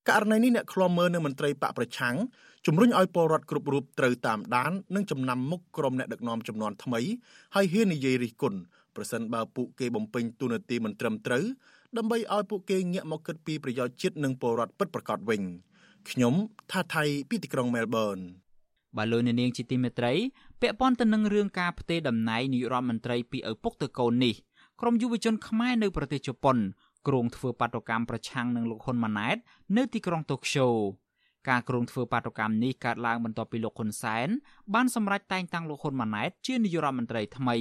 [0.09, 2.15] ករណីនេះអ្នកឃ្លាំមើលនៅមន្ត្រីបកប្រឆាំង
[2.65, 7.01] ជំរុញឲ្យពលរដ្ឋគ្រប់រូបត្រូវតាមដាននិងចំណាំមុខក្រុមអ្នកដឹកនាំចំនួនថ្មី
[7.55, 8.59] ហើយហ៊ាននិយាយរិះគន់
[8.95, 11.43] ប្រសិនបើពួកគេបំពេញទូនាទីមិនត្រឹមត្រូវ
[11.95, 15.41] ដើម្បីឲ្យពួកគេងាកមកគិតពីប្រយោជន៍ជាតិនិងពលរដ្ឋពិតប្រាកដវិញ
[16.09, 16.33] ខ្ញុំ
[16.71, 18.17] ថាថៃពីទីក្រុងមែលប៊ន
[18.97, 20.13] បាទលោកនាងជាទីមេត្រី
[20.61, 24.35] ពាក់ព័ន្ធទៅនឹងរឿងការផ្ទេរតំណែងនាយករដ្ឋមន្ត្រីពីឪពុកទៅកូននេះ
[24.81, 26.57] ក្រមយុវជនខ្មែរនៅប្រទេសជប៉ុន
[27.07, 29.37] គ្រោងធ្វើបាតុកម្មប្រឆាំងនឹងលោកហ៊ុនម៉ាណែត
[29.77, 30.67] នៅទីក្រុងតូក្យូ
[31.49, 34.27] ការគ្រោងធ្វើបាតុកម្មនេះកើតឡើងបន្ទាប់ពីលោកហ៊ុនសែន
[34.73, 37.57] បានសម្រេចតែងតាំងលោកហ៊ុនម៉ាណែតជានាយករដ្ឋមន្ត្រីថ្មី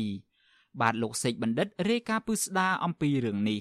[0.80, 3.60] បាទលោកសេកបណ្ឌិតរាយការណ៍ពឹស្ដារអំពីរឿងនេះ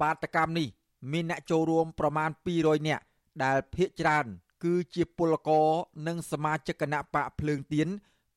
[0.00, 0.68] បាតកម្មនេះ
[1.12, 3.04] មានអ្នកចូលរួមប្រមាណ200នាក់
[3.42, 4.26] ដែលភាគច្រើន
[4.64, 5.68] គឺជាពលករ
[6.06, 7.88] និងសមាជិកគណៈបកភ្លើងទៀន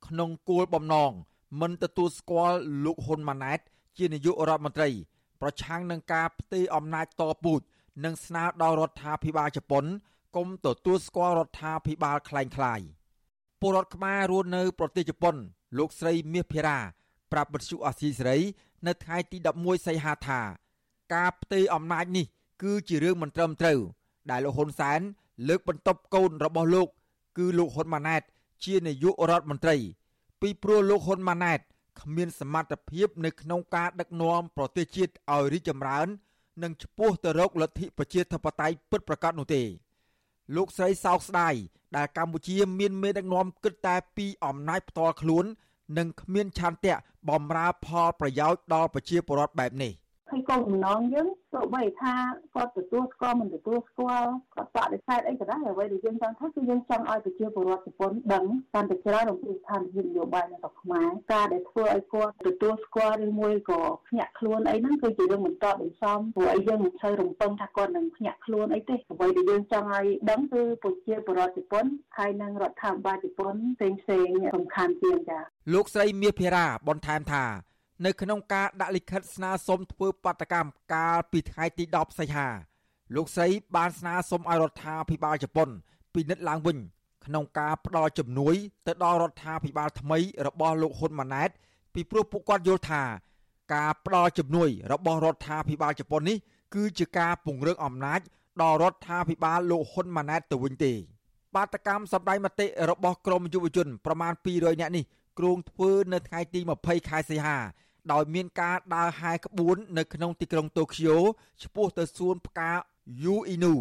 [0.07, 1.11] ក្នុងគោលបំណង
[1.61, 3.59] មិនទទួលស្គាល់លោកហ៊ុនម៉ាណែត
[3.97, 4.89] ជានាយករដ្ឋមន្ត្រី
[5.41, 7.61] ប្រឆាំងនឹងការផ្ទេរអំណាចតពូជ
[8.03, 9.85] និងស្នើដល់រដ្ឋាភិបាលជប៉ុន
[10.35, 12.81] គុំទទួលស្គាល់រដ្ឋាភិបាលคล้ายคล้าย
[13.61, 15.35] ពលរដ្ឋខ្មែររស់នៅប្រទេសជប៉ុន
[15.77, 16.77] លោកស្រីមាសភិរា
[17.31, 18.37] ប្រាប់បទសុអាស៊ីសេរី
[18.87, 20.41] នៅថ្ងៃទី11សីហាថា
[21.12, 22.26] ការផ្ទេរអំណាចនេះ
[22.62, 23.78] គឺជារឿងមិនត្រឹមត្រូវ
[24.30, 25.00] ដែលលោកហ៊ុនសែន
[25.48, 26.88] លើកបន្ទប់កូនរបស់លោក
[27.38, 28.22] គឺលោកហ៊ុនម៉ាណែត
[28.64, 29.76] ជានាយករដ្ឋមន្ត្រី
[30.40, 31.60] ពីព្រោះលោកហ៊ុនម៉ាណែត
[32.00, 36.06] គ្មានសមត្ថភាពនៅក្នុងការដឹកនាំប្រទេសជាតិឲ្យរីកចម្រើន
[36.62, 39.62] និងឆ្ពោះទៅរកលទ្ធិប្រជាធិបតេយ្យពិតប្រាកដនោះទេ
[40.56, 41.54] លោកស្រីសោកស្ដាយ
[41.96, 45.44] ដែលកម្ពុជាមានមេដឹកនាំគិតតែពីអំណាចផ្ទាល់ខ្លួន
[45.98, 46.94] និងគ្មានឆន្ទៈ
[47.28, 49.92] បំរើផលប្រយោជន៍ដល់ប្រជាពលរដ្ឋបែបនេះ
[50.34, 52.14] ហើយកូនកំណងយើងទោះបីថា
[52.54, 58.44] គាត់ទទួលស្គាល់មិនទទួលស្គាល់គាត់បដិសេធអីក៏ដោយអ្វីដែលយើងចង់ថាគឺយើងចង់ឲ្យប្រជាពលរដ្ឋជប៉ុនដឹង
[58.74, 71.84] កាន់តែច្រើនអំពីស្ថានភាពនយោបាយនៅស្រុកខ្មែរការដែលធ្វើឲ្យគាត់ទទួលស្គាល់ឬមួយក៏ភ្ញាក់ខ្លួនអីហ្នឹងគឺជារឿងមិនតបមិនសមព្រោះអីយើងមិនសូវរំពឹងថាគាត់នឹងភ្ញាក់ខ្លួនអីទេអ្វីដែលយើងចង់ឲ្យដឹងគឺប្រជាពលរដ្ឋជប៉ុន
[72.18, 75.40] ហើយនិងរដ្ឋាភិបាលជប៉ុនផ្សេងផ្សេងសំខាន់ជាងចា
[75.74, 82.48] លោកស្រីមាសភិរាបន្ថែមថា នៅក្នុងការដាក់លិខិតស្នើសុំធ្វើបាតកម្មកាលពីថ្ងៃទី10សីហា
[83.14, 85.68] លោកស្រីបានស្នើសុំឲ្យរដ្ឋាភិបាលជប៉ុន
[86.14, 86.78] ពិនិត្យឡើងវិញ
[87.26, 88.54] ក្នុងការផ្ដល់ជំនួយ
[88.86, 91.50] ទៅដល់រដ្ឋាភិបាលថ្មីរបស់លោកហ៊ុនម៉ាណែត
[91.94, 93.02] ពីព្រោះពួកគាត់យល់ថា
[93.74, 96.36] ការផ្ដល់ជំនួយ របស់រដ្ឋាភិបាលជប៉ុននេះ
[96.74, 98.20] គឺជាការពង្រឹងអំណាច
[98.62, 100.92] ដល់រដ្ឋាភិបាលលោកហ៊ុនម៉ាណែតទៅវិញទេ
[101.54, 105.04] បាតកម្មសម្ដែងមតិរបស់ក្រមយុវជនប្រមាណ200នាក់នេះ
[105.38, 107.56] គ្រោងធ្វើនៅថ្ងៃទី20ខែសីហា
[108.11, 111.17] ដោយមានការដើរហែក្បួននៅក្នុងទីក្រុងតូក្យូ
[111.63, 112.71] ឆ្ពោះទៅសួនផ្កា
[113.23, 113.75] យូអ៊ីនូ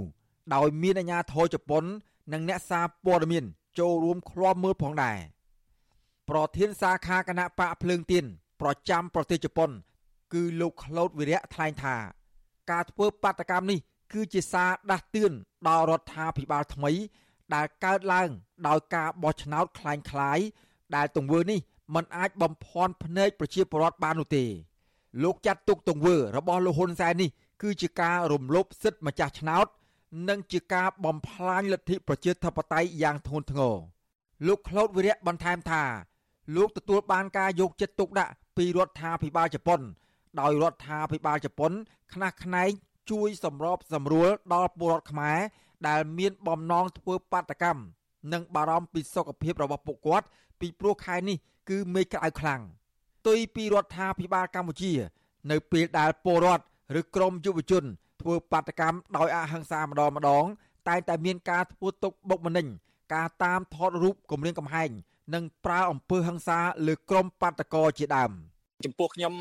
[0.55, 1.85] ដោយមានអាជ្ញាធរជប៉ុន
[2.33, 3.45] និងអ្នកសារព័ត៌មាន
[3.79, 5.19] ចូលរួមឃ្លាំមើលផងដែរ
[6.29, 8.25] ប្រធានសាខាគណៈបកភ្លើងទៀន
[8.61, 9.71] ប្រចាំប្រទេសជប៉ុន
[10.33, 11.97] គឺលោកក្លូតវិរៈថ្លែងថា
[12.71, 13.79] ការធ្វើបាតកម្មនេះ
[14.13, 15.33] គឺជាសារដាស់តឿន
[15.69, 16.93] ដល់រដ្ឋាភិបាលថ្មី
[17.55, 18.29] ដែលកើតឡើង
[18.69, 20.47] ដោយការបោះឆ្នោតคล้ายៗ
[20.97, 21.61] ដែលទង្វើនេះ
[21.94, 24.46] มันអាចបំភាន់ភ្នែកប្រជាពលរដ្ឋបាននោះទេ
[25.24, 27.30] លោកចាត់ទុកទង្វើរបស់លោកហ៊ុនសែននេះ
[27.62, 29.68] គឺជាការរំលោភសិទ្ធិម្ចាស់ឆ្នោត
[30.30, 33.76] និងជាការបំផ្លាញលទ្ធិប្រជាធិបតេយ្យយ៉ាងធ្ងន់ធ្ងរ
[34.48, 35.84] លោកក្លូតវិរៈបន្ថែមថា
[36.56, 39.82] លោកទទួលបានការយកចិត្តទុកដាក់ពីរដ្ឋាភិបាលជប៉ុន
[40.40, 41.72] ដោយរដ្ឋាភិបាលជប៉ុន
[42.14, 42.70] ខ្នះខ្នែង
[43.12, 45.40] ជួយសម្របសម្រួលដល់ពលរដ្ឋខ្មែរ
[45.88, 47.82] ដែលមានបំណងធ្វើបាតកម្ម
[48.34, 50.26] និងបារម្ភពីសុខភាពរបស់ពួកគាត់
[50.60, 51.38] ពីព្រោះខែនេះ
[51.70, 52.62] គឺមេឃក្តៅខ្លាំង
[53.20, 54.94] ផ្ទុយពីរដ្ឋាភិបាលកម្ពុជា
[55.52, 56.64] នៅពេលដែលពលរដ្ឋ
[57.00, 57.84] ឬក្រមយុវជន
[58.22, 60.46] ធ្វើបាតកម្មដោយអហិង្សាម្ដងម្ដង
[60.88, 62.68] តែងតែមានការធ្វើទុកបុកម្នេញ
[63.14, 64.90] ការតាមថតរូបគម្រាមកំហែង
[65.34, 68.32] និងប្រើអំពើហិង្សាលើក្រុមបាតកោជាដើម។
[68.86, 69.34] ចំពោះខ្ញុំ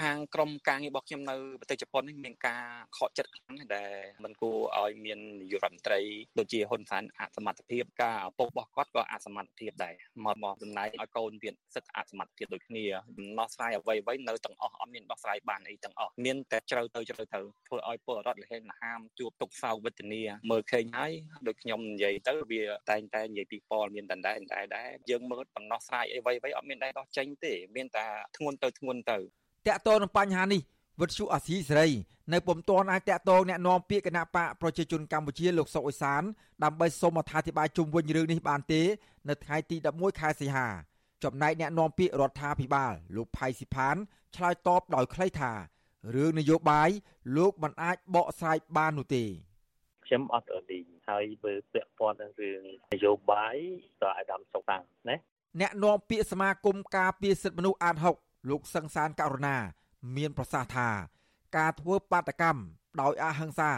[0.00, 2.64] ខាងក្រមការងាររបស់ខ្ញុំនៅប្រទេសជប៉ុននេះមានការ
[2.96, 6.00] ខកចិត្តខ្លាំងដែលមិនគួរឲ្យមាននាយករដ្ឋមន្ត្រី
[6.38, 12.84] ដូចជាហ៊ុនសែនអសមត្ថភាពការឪពុករបស់គាត់ក៏អសមត្ថភាពដែរមកមកតំណែងឲ្យកូនទៀតសិទ្ធិអសមត្ថភាពដូចគ្នា
[13.18, 21.12] ដំណោះស្រាយអ្វីអ្វីនៅទាំងអស់អត់មានដោះស្រាយបានអីទាំងអស់មានតែជ្រៅទៅជ្រៅទៅធ្វើឲ្យពលរដ្ឋលហេងលហាមជួបទុកសោកវេទនាមើលឃើញហើយ
[21.46, 28.06] ដូចខ្ញុំនិយាយទៅវាតែងតែនិយាយពីពលមានដណ្ដែដែរដែរយើងមើលដំណោះស្រាយអ្វីអ្វីអត់មានដែរដោះចេញទេមានតែ
[28.36, 29.17] ធ្ងន់ទៅធ្ងន់ទៅ
[29.67, 30.61] តកតងនឹងបញ្ហានេះ
[31.01, 31.89] វិទ្យុអាស៊ីសេរី
[32.33, 36.21] នៅពុំទាន់អាចតកតងแนะនាំពាក្យគណៈបកប្រជាជនកម្ពុជាលោកសុកអេសាន
[36.63, 38.81] ដើម្បីសូមអត្ថាធិប្បាយជុំវិញរឿងនេះបានទេ
[39.29, 40.67] នៅថ្ងៃទី11ខែសីហា
[41.23, 43.95] ចំណែកអ្នកនាំពាក្យរដ្ឋាភិបាលលោកផៃស៊ីផាន
[44.35, 45.51] ឆ្លើយតបដោយខ្លីថា
[46.15, 46.89] រឿងនយោបាយ
[47.37, 49.23] លោកមិនអាចបកស្រាយបាននោះទេ
[50.05, 52.61] ខ្ញុំអត់រលីងហើយបើពាក់ព័ន្ធនឹងរឿង
[52.93, 53.55] នយោបាយ
[54.01, 55.15] តើអាដាមសុកតាំងណា
[55.61, 59.56] អ្នកនាំពាក្យសមាគមការពារសិទ្ធិមនុស្សអាត6 លោកសង្សានករណា
[60.16, 60.88] មានប្រសាសន៍ថា
[61.56, 62.62] ការធ្វើបាតកម្ម
[63.00, 63.72] ដោយអហិង្សា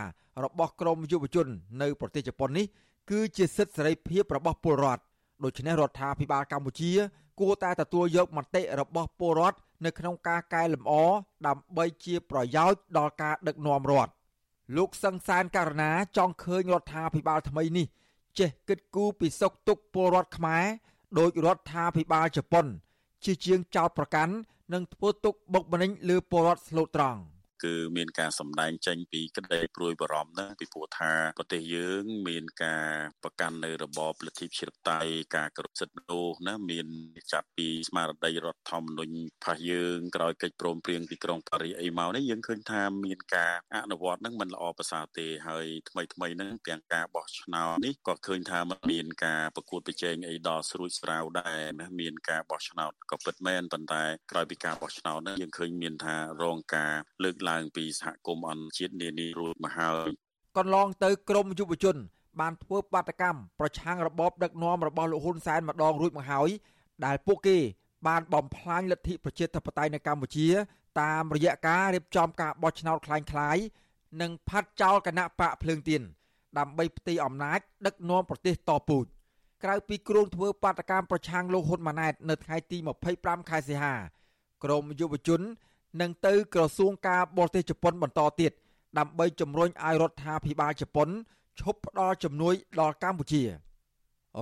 [0.45, 1.47] របស់ក្រមយុវជន
[1.83, 2.67] នៅប្រទេសជប៉ុននេះ
[3.11, 5.03] គឺជាសិទ្ធិសេរីភាពរបស់ពលរដ្ឋ
[5.45, 6.93] ដូច្នេះរដ្ឋាភិបាលកម្ពុជា
[7.41, 10.93] គួរតែទទួលយកមតិរបស់ពលរដ្ឋនៅក្នុងការកែលម្អ
[11.47, 14.13] ដើម្បីជាប្រយោជន៍ដល់ការដឹកនាំរដ្ឋ
[14.77, 17.87] លោកសង្សានករណាចង់ឃើញរដ្ឋាភិបាលថ្មីនេះ
[18.39, 20.65] ចេះគិតគូរពីសុខទុក្ខពលរដ្ឋខ្មែរ
[21.19, 22.67] ដោយរដ្ឋាភិបាលជប៉ុន
[23.25, 24.35] ជាជាងចោតប្រកាន់
[24.73, 27.21] និងធ្វើទុកបុកម្នេញលើពលរដ្ឋស្លូតត្រង់។
[27.65, 32.89] គឺមានការសម្ដែងចេញពីក្តីព្រួយបារម្ភហ្នឹងពីព្រោះថាប្រទេសយើង មានការ
[33.25, 36.87] ប្រកាន់នៅរបបលទ្ធិប្រជាធិបតេយ្យការគោរពសិទ្ធិមនុស្សណាមាន
[37.33, 56.95] ចាប់ពីស្មារតីរដ្ឋធម្មនុញ្ញផាសយើងក្រោយកិច្ចព្រមព្រៀងទីក្រុងប៉ារីសអីមកនេះយើងឃើញថាមានការអនុវត្តហ្នឹងមិនល្អប្រសើរទេហើយថ្មីថ្មីហ្នឹងទាំងការបោះឆ្នោតនេះក៏ឃើញថាมันមានការប្រកួតប្រជែងអីដល់ស្រួចស្រាវដែរណាមានការបោះឆ្នោតក៏ពិតមែនប៉ុន្តែក្រោយពីការបោះឆ្នោតហ្នឹងយើងឃើញមានថារងការ
[57.25, 60.08] លើកឡើងពីសហគមន៍អន្តរជាតិនានារួចមកហើយ
[60.58, 61.96] កន្លងទៅក្រមយុវជន
[62.40, 66.50] បានធ្វើបាតកម្មប្រឆាំងរបបដឹកនាំរបស់លោកហ៊ុនសែនម្ដងរួចមកហើយ
[67.06, 67.58] ដែលពួកគេ
[68.08, 70.48] បានបំផ្លាញលទ្ធិប្រជាធិបតេយ្យនៅកម្ពុជា
[71.02, 73.64] តាមរយៈការរៀបចំការបោះឆ្នោតคล้ายៗ
[74.22, 76.02] និងផាត់ចោលគណៈបកភ្លើងទៀន
[76.58, 79.06] ដើម្បីផ្ទៃអំណាចដឹកនាំប្រទេសតពូជ
[79.64, 82.78] ក្រៅពីគ្រោងធ្វើបាតកម្មប្រឆាំងលោកហ៊ុនម៉ាណែតនៅថ្ងៃទី
[83.14, 83.94] 25ខែសីហា
[84.64, 85.42] ក្រមយុវជន
[86.01, 88.53] នឹងទៅក្រសួងការបរទេសជប៉ុនបន្តទៀត
[88.99, 91.09] ដើម្បីជំរុញឲ្យរដ្ឋាភិបាលជប៉ុន
[91.61, 93.43] ឈប់ផ្ដល់ជំនួយដល់កម្ពុជា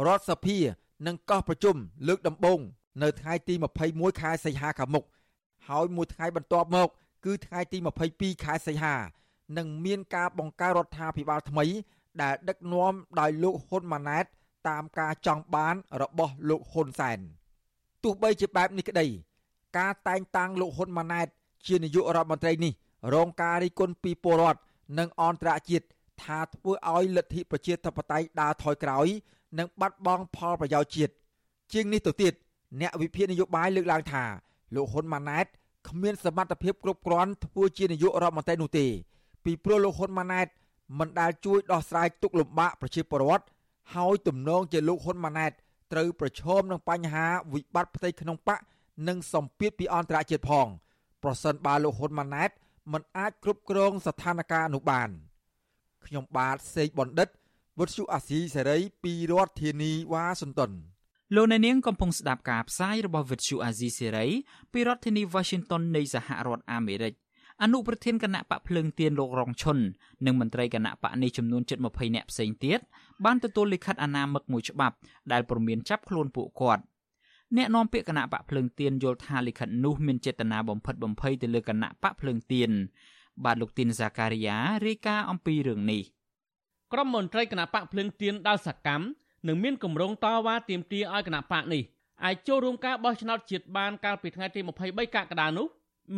[0.07, 0.59] រដ្ឋសភា
[1.07, 1.77] នឹងកោះប្រជុំ
[2.09, 2.61] លើកដំបូង
[3.03, 3.55] នៅថ្ងៃទី
[3.89, 5.05] 21ខែសីហាខាងមុខ
[5.69, 6.89] ហើយមួយថ្ងៃបន្ទាប់មក
[7.25, 7.79] គឺថ្ងៃទី
[8.11, 8.95] 22ខែសីហា
[9.59, 11.65] នឹងមានការបង្កើតរដ្ឋាភិបាលថ្មី
[12.23, 14.25] ដែលដឹកនាំដោយលោកហ៊ុនម៉ាណែត
[14.69, 17.19] តាមការចង់បានរបស់លោកហ៊ុនសែន
[18.05, 19.07] ទោះបីជាបែបនេះក្តី
[19.79, 21.29] ការតែងតាំងលោកហ៊ុនម៉ាណែត
[21.67, 22.73] ជានាយករដ្ឋមន្ត្រីនេះ
[23.15, 24.61] រងការរិះគន់ពីពលរដ្ឋ
[24.99, 25.87] និងអន្តរជាតិ
[26.23, 29.07] ថាធ្វើឲ្យលទ្ធិប្រជាធិបតេយ្យដើរថយក្រោយ
[29.59, 31.13] និងបាត់បង់ផលប្រយោជន៍ជាតិ
[31.73, 32.33] ជាងនេះទៅទៀត
[32.81, 34.25] អ្នកវិភាគនយោបាយលើកឡើងថា
[34.75, 35.47] លោកហ៊ុនម៉ាណែត
[35.89, 38.87] គ្មានសមត្ថភាពគ្រប់គ្រាន់ធ្វើជានាយករដ្ឋមន្ត្រីនោះទេ
[39.45, 40.47] ពីព្រោះលោកហ៊ុនម៉ាណែត
[40.99, 43.45] មិនដែលជួយដោះស្រាយទុក្ខលំបាកប្រជាពលរដ្ឋ
[43.95, 45.53] ហើយទំនងជាលោកហ៊ុនម៉ាណែត
[45.93, 48.59] ត្រូវប្រឈមនឹងបញ្ហាវិបត្តិផ្ទៃក្នុងបក
[49.09, 50.67] និងសម្ពាធពីអន្តរជាតិផង
[51.27, 52.51] ប្រសិនបើលោកហ៊ុនម៉ាណែត
[52.93, 55.11] មិនអាចគ្រប់គ្រងស្ថានភាពនោះបាន
[56.07, 57.29] ខ្ញុំបាទសេកបណ្ឌិត
[57.79, 60.73] វុទ្ធុអាស៊ីសេរីពីរដ្ឋធានីវ៉ាស៊ីនតោន
[61.35, 64.27] លោកអ្នកនាងកំពុងស្ដាប់ការផ្សាយរបស់វិទ្យុអាស៊ីសេរី
[64.73, 67.15] ពីរដ្ឋធានី Washington នៃសហរដ្ឋអាមេរិក
[67.63, 69.79] អនុប្រធានគណៈបកភ្លើងទៀនលោករងឈុន
[70.27, 72.81] និងមន្ត្រីគណៈបកនេះចំនួន720នាក់ផ្សេងទៀត
[73.25, 74.97] បានទទួលលិខិតអនាមិកមួយច្បាប់
[75.33, 76.83] ដែលព្រមានចាប់ខ្លួនពួកគាត់
[77.55, 82.71] អ្នកនាំពាក្យគណៈបកភ្លើងទៀនយល់ថាលិខិតនោះមានចេតនាបំផិតបំភ័យទៅលើគណៈបកភ្លើងទៀន
[83.45, 84.57] បាទលោកទីនសាការីយ៉ា
[84.87, 86.03] រាយការណ៍អំពីរឿងនេះ
[86.93, 89.05] ក្រុមមន្ត្រីគណៈបកភ្លើងទៀនដល់សកម្ម
[89.47, 91.83] នឹងមានគម្រោងតវ៉ាទាមទារឲ្យគណៈបកនេះ
[92.25, 95.67] អាចចូលរួមការបោះឆ្នោតជាតិបានកាលពីថ្ងៃទី23កក្កដានោះ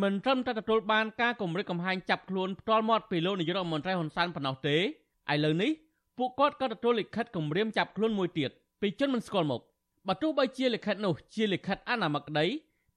[0.01, 5.71] មិនត្រឹមតែទទួលបានការគម្រិតកំហែងចាប់ខ្លួនផ្ទាល់មាត់ពីលោកនាយករដ្ឋមន្ត្រីហ៊ុនសែនប៉ុណ្ណោះទេឥឡូវនេះ
[6.17, 9.61] ពួកគាត់ក៏ទទួលលិខិតគម្រាមចាប់ខ្លួនមួយទៀតពីជនមិនស្គាល់មុខ
[10.07, 12.45] បើទោះបីជាលិខិតនោះជាលិខិតអនាមិកក្តី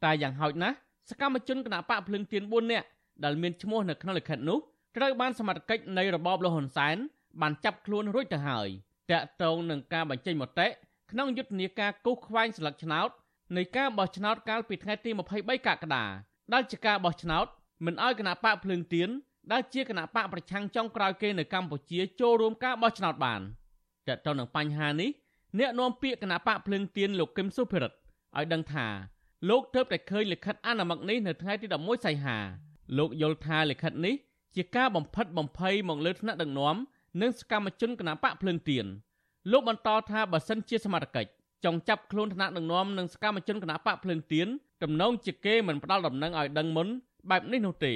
[0.04, 0.76] តែយ៉ាងហោចណាស់
[1.10, 2.86] សកម្មជនគណបកភ្លឹងទៀន4នាក់
[3.24, 4.58] ដែលមានឈ្មោះនៅក្នុងលិខិតនោះ
[4.96, 6.96] ត្រូវបានសមត្ថកិច្ចនៃរបបលហ៊ុនសែន
[7.40, 8.68] បានចាប់ខ្លួនរួចទៅហើយ
[9.10, 10.66] តាក់ទងនឹងការបញ្ចេញមតិ
[11.10, 13.08] ក្នុងយុទ្ធនាការគូសខ្វែងស្លឹកឆ្នោត
[13.56, 16.04] នៃការបោះឆ្នោតកាលពីថ្ងៃទី23កក្កដា
[16.52, 17.46] ដែលជាការបោះឆ្នោត
[17.84, 19.08] មិនអោយគណៈបកភ្លើងទៀន
[19.52, 23.40] ដែលជាគណៈបកប្រឆាំងចុងក្រោយគេនៅកម្ពុជាចូលរួមការបោះឆ្នោតបាន
[24.08, 25.10] តើតើនឹងបញ្ហានេះ
[25.58, 27.96] អ្នកនាំពាក្យគណៈបកភ្លើងទៀនលោកគឹមសុភិរិទ្ធ
[28.36, 28.86] ឲ្យដឹងថា
[29.48, 32.38] លោកទើបតែឃើញលិខិតអនុម័តនេះនៅថ្ងៃទី11សីហា
[32.98, 34.14] លោកយល់ថាលិខិតនេះ
[34.56, 36.76] ជាការបំផិតបំភ័យមកលើថ្នាក់ដឹកនាំ
[37.20, 38.86] និងសកម្មជនគណៈបកភ្លើងទៀន
[39.50, 41.30] លោកបន្តថាបើសិនជាសមត្ថកិច្ច
[41.64, 44.48] ចង់ចាប់ខ្លួនថ្នាក់ដឹកនាំនិងសកម្មជនគណៈបកភ្លើងទៀន
[44.82, 46.88] ទំនងជាគេមិនផ្ដាល់ដំណឹងឲ្យដឹងមុន
[47.30, 47.94] បែបនេះនោះទេ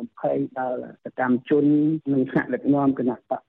[0.00, 1.64] បំភ័យដល់សកម្មជន
[2.12, 3.42] និងថ្នាក់ដឹកនាំគណៈបក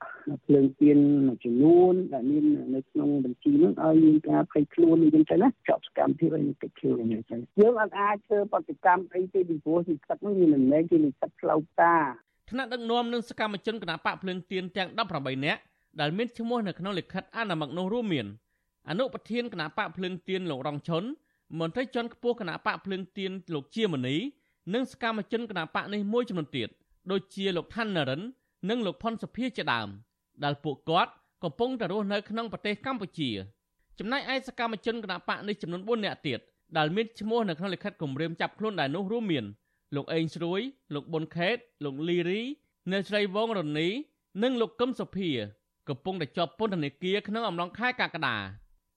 [0.46, 12.04] ភ្លើងទៀនមួយចំនួនដែលមាននៅក្នុងបញ្ជីនោះឲ្យមានការភ័យខ្លួនអញ្ចឹងទៅណាជាប់សកម្មភាពឲ្យតិចខ្លួនអញ្ចឹងយើងអត់អាចធ្វើបដកម្មអីទេពីព្រោះលិខិតនោះវាមិនមែនជាលិខិតផ្លូវការ
[12.50, 14.88] ថ្នាក់ដឹកនាំនិងសកម្មជនគណៈបកភ្លើងទៀនទាំង
[15.18, 15.60] 18នាក់
[16.00, 18.26] ដែលមានឈ្មោះនៅក្នុងលិខិតអនុម័តនោះរួមមាន
[18.88, 21.04] អនុប្រធានគណៈបកភ្លើងទៀនលោករងឈុន
[21.60, 24.16] មន្ត្រីជាន់ខ្ពស់គណៈបកភ្លើងទៀនលោកជាមនី
[24.74, 26.68] និងសកម្មជនគណៈបកនេះមួយចំនួនទៀត
[27.10, 28.22] ដូចជាលោកឋាននរិន
[28.70, 29.88] និងលោកផុនសុភាជាដើម
[30.44, 31.12] ដែលពួកគាត់
[31.44, 33.30] កំពុងតែរស់នៅក្នុងប្រទេសកម្ពុជា
[33.98, 36.38] ចំណែកឯសកម្មជនគណៈបកនេះចំនួន4នាក់ទៀត
[36.76, 39.44] ដែលមានឈ្មោះនៅក្នុងលិខិតគម្រាមចាប់ខ្លួនដែរនោះរួមមាន
[39.94, 40.60] លោកអេងស្រួយ
[40.94, 42.40] លោកប៊ុនខេតលោកលីរី
[42.90, 43.88] អ្នកស្រីវងរនី
[44.42, 45.30] និងលោកកឹមសុភា
[45.88, 48.36] កំពុងតែជាប់ពន្ធនាគារក្នុងអំឡុងខែកក្កដា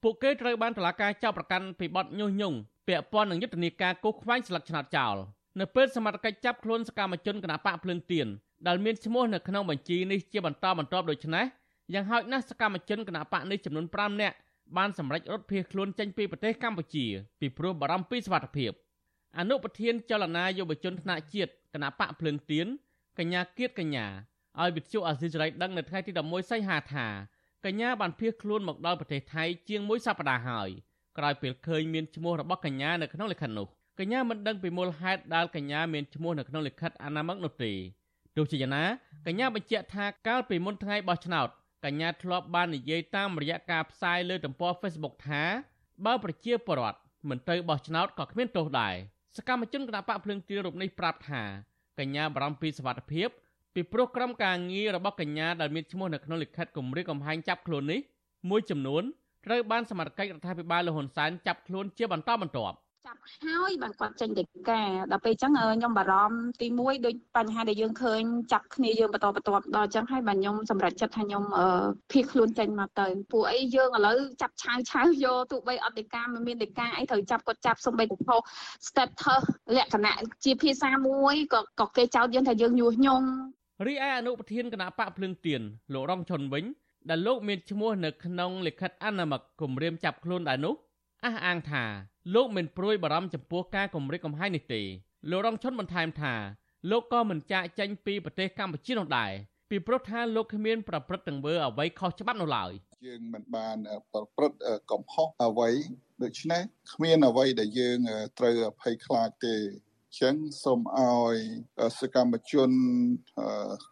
[0.04, 5.15] ពួកគេត្រូវបានតុលាការចោទប្រកាន់ពីបទញុះញង់ពាក់ព័ន្ធនឹងយុទ្ធនាការកូសខ្វែងស្លឹកឆ្នោតចោល
[5.60, 8.28] នៅពេលសមត្ថកិច្ចចាប់ខ្លួនសកម្មជនគណបកភ្លើងទៀន
[8.68, 11.46] ដែលមានឈ្មោះនៅក្នុងបញ្ជីនេះជាបន្តបន្ទាប់ដូច្នេះ
[11.94, 14.36] យ៉ាងហោចណាស់សកម្មជនគណបកនេះចំនួន5នាក់
[14.78, 17.06] បានសម្រេចរត់ភៀសខ្លួនចេញពីប្រទេសកម្ពុជា
[17.39, 18.72] ពីព្រោះបារម្ភពីសុវត្ថិភាព
[19.38, 22.68] អនុប្រធានចលនាយុវជនថ្នាក់ជាតិគណបកភ្លើងទៀន
[23.20, 24.06] កញ្ញាគៀតកញ្ញា
[24.62, 27.08] ឲ្យវិទ្យុអាស៊ីសេរីដឹងនៅថ្ងៃទី11សីហាថា
[27.65, 30.70] កញ្ញាបានភៀសខ្លួនមកដល់ប្រទេសថៃជាងមួយសប្តាហ៍ហើយ
[31.18, 33.68] ក្រោយពេលឃើញមានឈ្មោះរបស់កញ្ញានៅក្នុងលិខិតនោះ
[33.99, 37.71] កញ្ញាមិនដឹងពីមូលហេតុដែលកញ្ញាមានឈ្មោះនៅក្នុងលិខិតអនាមិកនោះទេ
[38.38, 38.86] ទោះជាយ៉ាងណា
[39.27, 41.47] កញ្ញាបញ្ជាក់ថាកាលពីមុនថ្ងៃបោះឆ្នោត
[41.86, 45.43] កញ្ញាធ្លាប់បាននិយាយតាមរយៈការផ្សាយលើទំព័រ Facebook ថា
[46.05, 48.95] បើប្រជាពលរដ្ឋមិនទៅបោះឆ្នោតក៏គ្មានទោសដែរ
[49.38, 51.43] សកម្មជនគណបកភ្លើងទៀនរូបនេះប្រាប់ថា
[51.99, 53.29] កញ្ញាបារម្ភពីសុវត្ថិភាព
[53.73, 57.99] ពីព្រោះក្រុមការងាររបស់កញ្ញាដែលមានឈ្មោះនៅក្នុងលិខិតគម្រាមកំហែងចាប់ខ្លួននេះ
[58.49, 59.03] មួយចំនួន
[59.45, 62.75] ត្រូវបានសមត្ថកិច្ចរដ្ឋាភិបាលលហ៊ុនសែនចាប់ខ្លួនជាបន្តបន្ទាប់
[63.06, 71.44] ចាប់ហើយបានគាត់ចេញដីកាដល់ពេលអញ្ចឹងខ្ញុំបារម្ភទី1ដូចបញ្ហាដែលយើងឃើញចាប់គ្នាយើងបន្តបន្ទាប់ដល់អញ្ចឹងហើយបាទខ្ញុំសម្រេចចិត្តថាខ្ញុំ
[72.12, 78.39] ភៀសខ្លួនចេញមកទៅពួកអីយើងឥឡូវចាប់ឆាវឆាវយកទោះបីអត់ដីកាមិនមានដីកាអីត្រូវចាប់គាត់ចាប់សំបីទៅផុស
[78.88, 79.44] status
[79.76, 80.15] លក្ខណៈ
[80.46, 83.28] ជាភាសាមួយក៏ក៏គេចោទយើងថាយើងញុះញង់
[83.88, 85.62] រីឯអនុប្រធានគណៈបកភ្លឹងទៀន
[85.94, 86.65] លោករងឈុនវិញ
[87.10, 90.76] ដែលលោកមានឈ្មោះនៅក្នុងលិខិតអនុម័តគម្រាមចាប់ខ្លួនដែរនោះ
[91.26, 91.86] អះអាងថា
[92.34, 94.82] លោកមិនព្រួយបារម្ភចំពោះការគម្រាមកំហែងនេះទេ
[95.30, 96.34] លោករងឈុនបន្ថែមថា
[96.92, 99.32] លោកក៏មិនចាកចេញពីប្រទេសកម្ពុជានោះដែរ
[99.70, 102.72] ពីព្រោះថាលោកគ្មានប្រព្រឹត្តទង្វើអ្វីខុសច្បាប់នោះឡើយ
[103.06, 103.78] យើងមិនបាន
[104.14, 104.58] ប្រព្រឹត្ត
[104.92, 105.70] កំហុសអ្វី
[106.24, 106.62] ដូច្នេះ
[106.94, 107.98] គ្មានអ្វីដែលយើង
[108.40, 109.56] ត្រូវអភ័យខ្លាចទេ
[110.22, 111.38] ចឹងសូមឲ្យ
[112.00, 112.70] សកម្មជន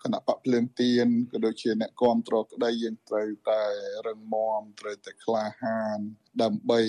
[0.03, 3.61] គណៈបកភ្លើងទៀនក៏ដូចជាអ្នកគ្រប់គ្រងក្តីយើងត្រូវតែ
[4.07, 5.97] រឹងមាំត្រូវតែក្លាហាន
[6.43, 6.81] ដើម្បី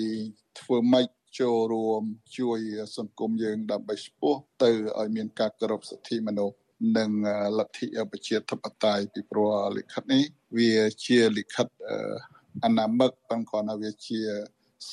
[0.60, 1.08] ធ្វើម៉េច
[1.40, 2.02] ចូលរួម
[2.38, 2.58] ជួយ
[2.96, 6.56] សង្គមយើងដើម្បីស្ពោះទៅឲ្យមានការគោរពសិទ្ធិមនុស្ស
[6.98, 7.10] និង
[7.58, 10.24] លទ្ធិប្រជាធិបតេយ្យពីព្រោះលិខិតនេះ
[10.56, 10.72] វា
[11.04, 11.66] ជាលិខិត
[12.64, 14.20] អនាមិកប៉ុន្តែគ្រាន់តែវាជា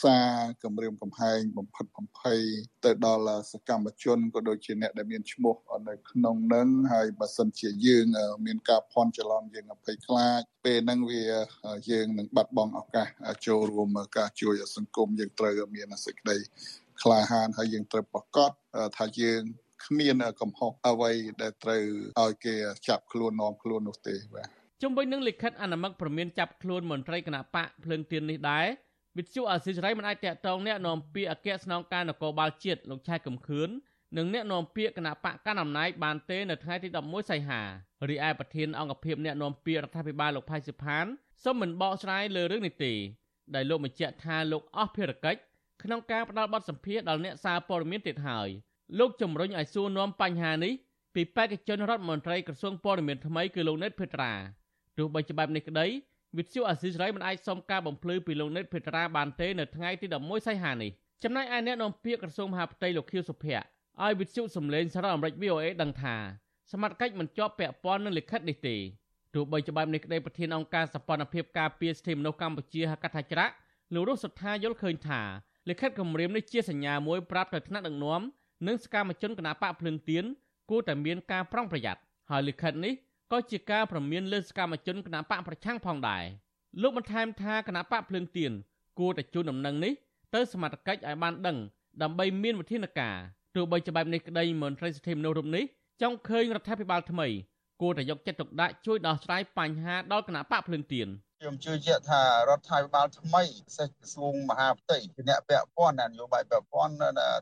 [0.02, 0.32] សារ
[0.64, 2.40] គម្រាមកំហែងបំផិតបំភ័យ
[2.86, 5.56] ទៅដល់សកម្មជនក៏ដូចជាអ្នកដែលមានឈ្មោះ
[5.90, 8.06] នៅក្នុងនឹងហើយបើសិនជាយើង
[8.46, 11.24] មានការភ័ន្តច្រឡំយើងអភ័យខ្លាចពេលហ្នឹងវា
[11.92, 13.08] យើងនឹងបាត់បង់ឱកាស
[13.48, 16.38] ចូលរួមការជួយសង្គមយើងត្រូវមានសេចក្តី
[17.02, 18.52] ក្លាហានហើយយើងត្រូវប្រកាស
[18.98, 19.42] ថាយើង
[19.86, 21.84] គ្មានកំហុសអ្វីដែលត្រូវ
[22.22, 22.56] ឲ្យគេ
[22.88, 24.48] ចាប់ខ្លួននាំខ្លួននោះទេបាទ
[24.82, 28.68] ជុំវិញនឹងលិខិតអនុម័តព្រមានចាប់ខ្លួនមន្ត្រីគណៈបកភ្លើងទៀននេះដែរ
[29.18, 33.70] វិទ្យុអាស៊ីសេរីមិនអាចតាក់ទងអ្នកនាំពាក្យអគ្គស្នងការនគរបាលជាតិលោកឆៃកំខឿន
[34.18, 37.62] និងអ្នកនាំពាក្យគណៈបកកណ្ដាលអំណាចបានទេនៅថ្ងៃទី11សីហា
[38.10, 41.06] រីឯប្រធានអង្គភិបអ្នកនាំពាក្យរដ្ឋាភិបាលលោកផៃសិផាន
[41.44, 42.94] សូមមិនបកស្រាយលើរឿងនេះទេ
[43.56, 45.40] ដែលលោកបញ្ជាក់ថាលោកអស់ភារកិច្ច
[45.84, 48.50] ក្នុងការផ្ដល់បទសម្ភាសន៍ដល់អ្នកសារព័ត៌មានទៀតហើយ
[49.00, 50.74] លោកជំរុញឲ្យសួរនាំបញ្ហានេះ
[51.16, 54.34] ពីបេក្ខជនរដ្ឋមន្ត្រីក្រសួងព័ត៌មានថ្មីគឺលោកណេតភេត្រា
[54.98, 55.88] ទោះបីជាបែបនេះក្តី
[56.38, 60.92] វិទ្យុអាស៊ីសេរីមិនអាចសុំការបំភ្លឺពីលោកណេតភេត្រាបានទេនៅថ្ងៃទី11សីហានេះ
[61.24, 63.66] ចំណែកឯអ្នកនាំពាក្យក្រសួងមហាផ្ទៃលោកខៀវសុភ័ក្រ
[64.04, 66.16] ឲ្យវិទ្យុសំឡេងសារអាមេរិក VOA ដឹងថា
[66.72, 68.76] សមត្ថកិច្ចមិនជាប់ពាក់ព័ន្ធនឹងលិខិតនេះទេ
[69.34, 73.54] ទោះបីជាបែបនេះក្តីប្រធានអង្គការសម្ព័ន្ធភាពការពារសិទ្ធិមនុស្សកម្ពុជាហកថាច្រាក់
[73.94, 75.22] លោករស់សុថាយល់ឃើញថា
[75.70, 78.22] លិខិតគម្រាមនេះជាសញ្ញាមួយប្រាប់ទៅថ្នាក់ដឹកនាំ
[78.68, 80.24] និងសកម្មជនគណបកភ្លឹងទៀន
[80.70, 82.94] គួរតែមានការប្រុងប្រយ័ត្នហើយលិខិតនេះ
[83.32, 86.24] ក៏ជាការប្រមានលើសកម្មជនគណបកប្រឆាំងផងដែរ
[86.82, 88.52] លោកបន្ថែមថាគណៈបកភ្លើងទៀន
[89.00, 89.94] គួរតែជូនដំណឹងនេះ
[90.36, 91.58] ទៅសមត្ថកិច្ចឲ្យបានដឹង
[92.02, 93.16] ដើម្បីមានវិធានការ
[93.56, 95.64] ទោះបីជាបែបនេះក្តីមន្ត្រីសិទ្ធិមនុស្សរូបនេះ
[96.02, 97.28] ចង់ឃើញរដ្ឋាភិបាលថ្មី
[97.82, 101.08] គួរតែយកចិត្តទុកដាក់ជួយដោះស្រាយបញ្ហាដល់គណៈបកភ្លើងទៀន។
[101.41, 103.43] ខ្ញុំជឿជាក់ថារដ្ឋាភិបាលថ្មី
[103.77, 106.93] សេះក្រសួងមហាផ្ទៃជាអ្នកពាក់ព័ន្ធនយោបាយពាក់ព័ន្ធ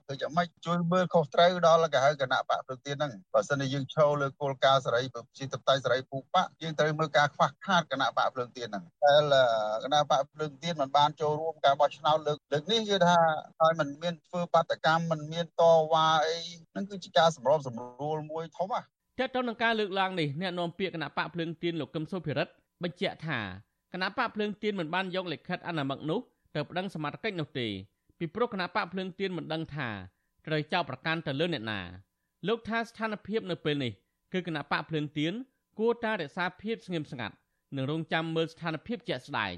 [0.04, 9.14] ធ្វើយ៉ាងម៉េចជួយមើលខុសត្រូវដល់គេហៅគណៈបកព្រឹកទៀនហ្នឹងបើសិនជាយើងឈរលើគោលការណ៍សេរីប្រជាធិបតេយ្យសេរីពូបកយើងត្រូវមើលការខ្វះខាតគណៈបកព្រឹកទៀនហ្នឹងតែ
[9.84, 13.16] គណៈបកព្រឹកទៀនមិនបានចូលរួមការបោះឆ្នោតលើកលើកនេះគឺថា
[13.60, 16.36] ឲ្យมันមានធ្វើបាតកម្មมันមានតវ៉ាអី
[16.70, 22.52] ហ្នឹងគឺជាការសម្របសម្រួលមួយធំណាតើតើនឹងការលើកឡើងនេះអ្នកនាំពាក្យគណៈបកភ្លើងទៀនលោកកឹមសុភិរិទ្ធ
[22.82, 23.40] បញ្ជាក់ថា
[23.93, 26.19] គណៈបកភ្លើងទៀនមិនបានយកលិខិតអនុម័តនោះ
[26.55, 27.67] ទៅប្តឹងសមត្ថកិច្ចនោះទេ
[28.19, 29.89] ពីព្រោះគណៈបកភ្លើងទៀនមិនដឹងថា
[30.47, 31.81] ត្រូវចោទប្រកាន់ទៅលើអ្នកណា
[32.47, 33.91] លោកថាស្ថានភាពនៅពេលនេះ
[34.33, 35.33] គឺគណៈបកភ្លើងទៀន
[35.79, 37.35] គួរតែរក្សាភាពស្ងៀមស្ងាត់
[37.75, 39.55] និងរងចាំមើលស្ថានភាពជាក់ស្ដែង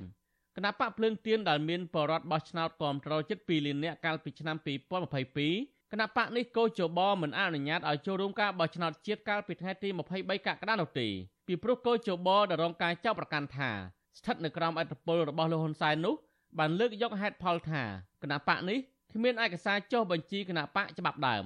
[0.55, 11.07] គណៈបកភ្លើងទៀនដែលមានបរិវត្តបោះឆ្នោតគាំទ្រជិត2លាននាក់កាលពីឆ្នាំ2022គណៈបកនេះកោជបមិនអនុញ្ញាតឲ្យចូលរួមការបោះឆ្នោតជាតិកាលពីថ្ងៃទី23កក្កដានោះទេ
[11.47, 13.71] ពីព្រោះកោជបដែលរងការចោទប្រកាន់ថា
[14.19, 16.15] ស្ថិតនៅក្រោមអធិបតេយ្យរបស់លោកហ៊ុនសែននោះ
[16.59, 17.83] បានលើកយកហេតុផលថា
[18.21, 18.77] គណៈបកនេះ
[19.13, 21.45] គ្មានឯកសារចុះបញ្ជីគណៈបកច្បាប់ដើម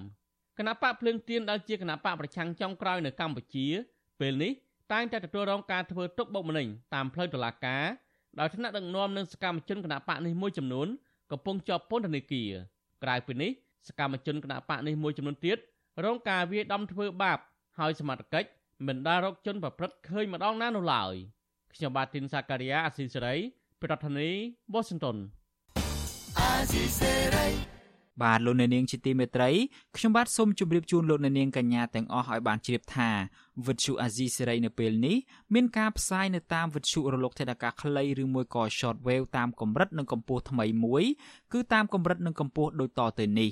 [0.57, 3.67] គណៈបកភ្លើងទៀនដែលជាគណៈបកប្រឆាំងចុងក្រោយនៅកម្ពុជា
[4.19, 4.51] ពេលនេះ
[4.91, 7.83] តែងតែទទួលរងការធ្វើទុកបុកម្នេញតាមផ្លូវតុលាការ
[8.39, 10.87] ដោយថ្នាក់ដឹកនាំនិងសកម្មជនគណៈបកនេះមួយចំនួន
[11.31, 12.51] កំពុងជាប់ពន្ធនាគារ
[13.03, 13.51] ក្រៅពីនេះ
[13.87, 15.57] សកម្មជនគណៈបកនេះមួយចំនួនទៀត
[16.05, 17.39] រងការវាយដំធ្វើបាប
[17.79, 18.49] ហើយសមត្ថកិច្ច
[18.87, 21.15] មិនដារកជនប្រព្រឹត្តឃើញម្ដងណានោះឡើយ។
[21.75, 23.35] ខ្ញុំបាទទីនសាការីយ៉ាអាស៊ីសេរី
[23.83, 24.37] ប្រធានាធិ
[24.73, 25.17] បតី Washington
[26.39, 27.47] អាស៊ីសេរី
[28.23, 29.49] បាទលោកអ្នកនាងជាទីមេត្រី
[29.97, 33.09] ខ្ញុំបាទសូមជម្រាបជូនលោកអ្នកនាងកញ្ញាទាំងអស់ឲ្យបានជ្រាបថា
[33.67, 35.17] វិទ្យុអាស៊ីសេរីនៅពេលនេះ
[35.53, 41.03] មានការផ្សាយនៅតាមវិទ្យុរលកថេដាកាខ្លីឬមួយក៏ short wave តាមកម្រិតនិងកម្ពស់ថ្មីមួយ
[41.53, 43.51] គឺតាមកម្រិតនិងកម្ពស់ដូចតទៅនេះ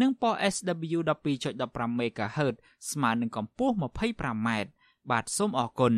[0.00, 0.98] និងប៉ុស SW
[1.48, 2.56] 12.15 MHz
[2.90, 4.48] ស្មើនឹងកម្ពស់ 25m
[5.10, 5.94] បាទសូមអរគុណ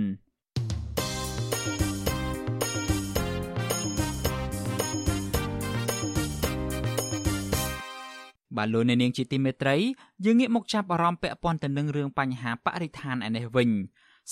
[8.56, 9.76] បាទលោកអ្នកនាងជាទីមេត្រី
[10.24, 13.70] យើងងាកមកចាប់អារម្មណ៍ពាក់ព័ន្ធទៅនឹងរឿងបញ្ហាបរិស្ថានឯនេះវិញ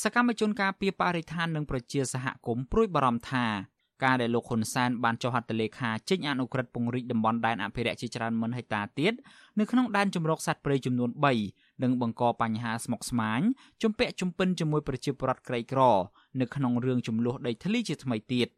[0.03, 3.47] សកម្មជនការពារបរិស្ថាននិងប្រជាសហគមន៍ព្រួយបារម្ភថា
[4.03, 9.13] ការដែលលោកហ៊ុនសែនបានចុះហត្ថលេខាចេញអនុក្រឹត្យពង្រីកតំបន់ដែនអភិរក្សជាច្រើនម៉ឺនហិកតាទៀត
[9.59, 11.11] នៅក្នុងដែនជម្រកសត្វព្រៃចំនួន
[11.47, 13.41] 3និងបង្កបញ្ហាស្មុគស្មាញ
[13.83, 15.81] ជំពាក់ជំពិនជាមួយប្រជាពលរដ្ឋក្រីក្រ
[16.41, 18.49] នៅក្នុងរឿងចំនួនដីធ្លីជាថ្មីទៀត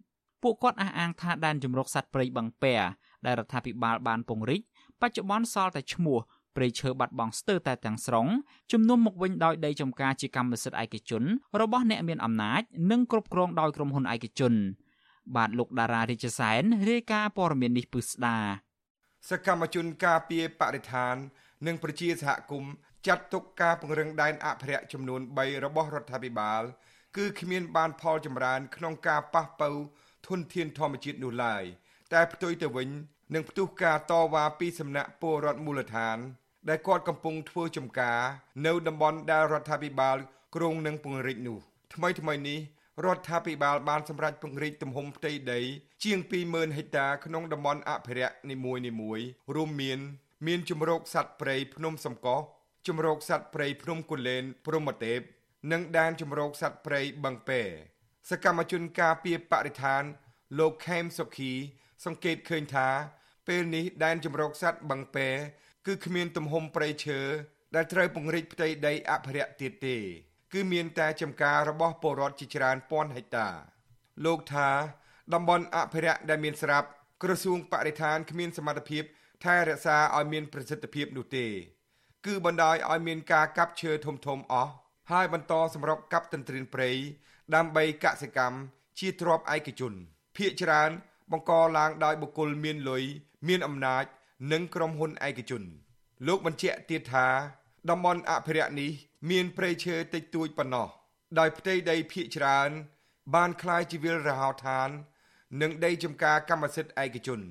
[0.42, 2.74] ពួកគាត់អះអាងថាដែនជម្រកសត្វព្រៃបឹងពែ
[3.26, 4.62] ដែលរដ្ឋាភិបាលបានពង្រីក
[5.00, 6.18] បច្ចុប្បន្នសល់តែឈ្មោះ
[6.56, 8.26] ព្រៃឈើបាត់បង់ស្ទើរតែទាំងស្រុង
[8.72, 11.22] ជំនុំមកវិញដោយដីចម្ការជាកម្មសិទ្ធិឯកជន
[11.60, 14.54] របស់អ្នកមានអំណាចនិងគ្រប់គ្រងដោយក្រុមហ៊ុនឯកជន
[15.36, 18.38] បាទលោកតារារាជសែនរាយការណ៍ព័ត៌មាននេះពឹស្ដា
[19.30, 21.14] សកម្មជនការពារបរិស្ថាន
[21.66, 22.72] និងប្រជាសហគមន៍
[23.06, 26.62] ចាត់ទុកការពង្រឹងដែនអភិរក្សចំនួន3របស់រដ្ឋាភិបាល
[27.16, 29.76] គឺគ្មានបានផលចម្រើន ក្នុងការប៉ះប៉ូវ
[30.28, 31.64] ធនធានធម្មជាតិនោះឡើយ
[32.12, 32.88] តែផ្ទុយទៅវិញ
[33.34, 36.18] នឹងផ្ទុះការតវ៉ាពីសំណាក់ពលរដ្ឋមូលដ្ឋាន
[36.68, 38.20] ដែលគាត់កំពុងធ្វើចំការ
[38.66, 40.16] នៅតំបន់ដែលរដ្ឋាភិបាល
[40.54, 41.58] គ្រងនឹងពង្រីកនោះ
[41.94, 42.58] ថ្មីថ្មីនេះ
[43.04, 45.60] រដ្ឋាភិបាលបានសម្រេចពង្រីកទំហំផ្ទៃដី
[46.04, 46.18] ជាង
[46.48, 49.98] 20000ហិកតាក្នុងតំបន់អភិរក្សនីមួយៗរួមមាន
[50.46, 52.40] មានជំរកសត្វព្រៃភ្នំសំកោះ
[52.86, 55.20] ជំរកសត្វព្រៃភ្នំគូលែនព្រហ្មទេព
[55.72, 57.62] និងដែនជំរកសត្វព្រៃបឹងពែ
[58.30, 60.02] សកម្មជនការពារបរិស្ថាន
[60.58, 61.52] លោកខេមសុខី
[62.04, 62.88] សង្កេតឃើញថា
[63.48, 65.28] ពេលនេះដែនជំរកសត្វបឹងពែ
[65.86, 67.20] គឺគ្មានទំហំព្រៃឈើ
[67.74, 69.98] ដែលត្រូវពង្រីកផ្ទៃដីអភិរក្សទៀតទេ
[70.52, 73.48] គឺមានតែចំការរបស់ពលរដ្ឋជាច្រើនពាន់ហិកតា
[74.24, 74.68] លោកថា
[75.34, 76.88] តំបន់អភិរក្សដែលមានស្រាប់
[77.22, 79.04] ក្រសួងបរិស្ថានគ្មានសមត្ថភាព
[79.44, 81.46] ថែរក្សាឲ្យមានប្រសិទ្ធភាពនោះទេ
[82.26, 84.72] គឺបណ្ដោយឲ្យមានការកាប់ឈើធំធំអស់
[85.10, 86.90] ហើយបន្តសម្រុកកាប់ទន្ទ្រានព្រៃ
[87.54, 88.58] ដើម្បីកសិកម្ម
[88.98, 89.92] ជាទ្រព្យឯកជន
[90.36, 90.90] ភ ieck ច្រើន
[91.32, 93.04] បង្កឡើងដោយបុគ្គលមានលុយ
[93.48, 94.04] មានអំណាច
[94.52, 95.62] និងក្រុមហ៊ុនឯកជន
[96.26, 97.26] លោកបញ្ជាក់ទៀតថា
[97.90, 98.92] តំបន់អភិរក្សនេះ
[99.29, 100.87] មានព្រៃឈើតិចតួចប៉ុណ្ណោះ
[101.39, 102.69] ដោយផ្ទៃដីភ ieck ច្រើន
[103.35, 104.89] បានคล้ายជាវិលរហោឋាន
[105.61, 107.41] និងដីចំការកម្មសិទ្ធិឯកជន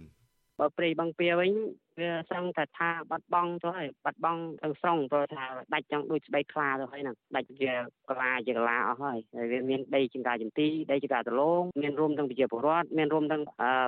[0.62, 1.52] បើព្រៃបឹងពៀវិញ
[2.00, 5.44] វាសឹងតែថាបាត់បង់ទៅហើយបាត់បង់ទាំងស្រុងព្រោះថា
[5.74, 7.72] ដាច់ចង់ដូចស្បែកខ្លាទៅហើយហ្នឹងដាច់ជា
[8.10, 13.44] កលាជាកលាអស់ហើយហើយវាមានដីចង្ការចន្ទីដីចង្ការដលងមានរួមទាំងប្រជាពលរដ្ឋមានរួមទាំង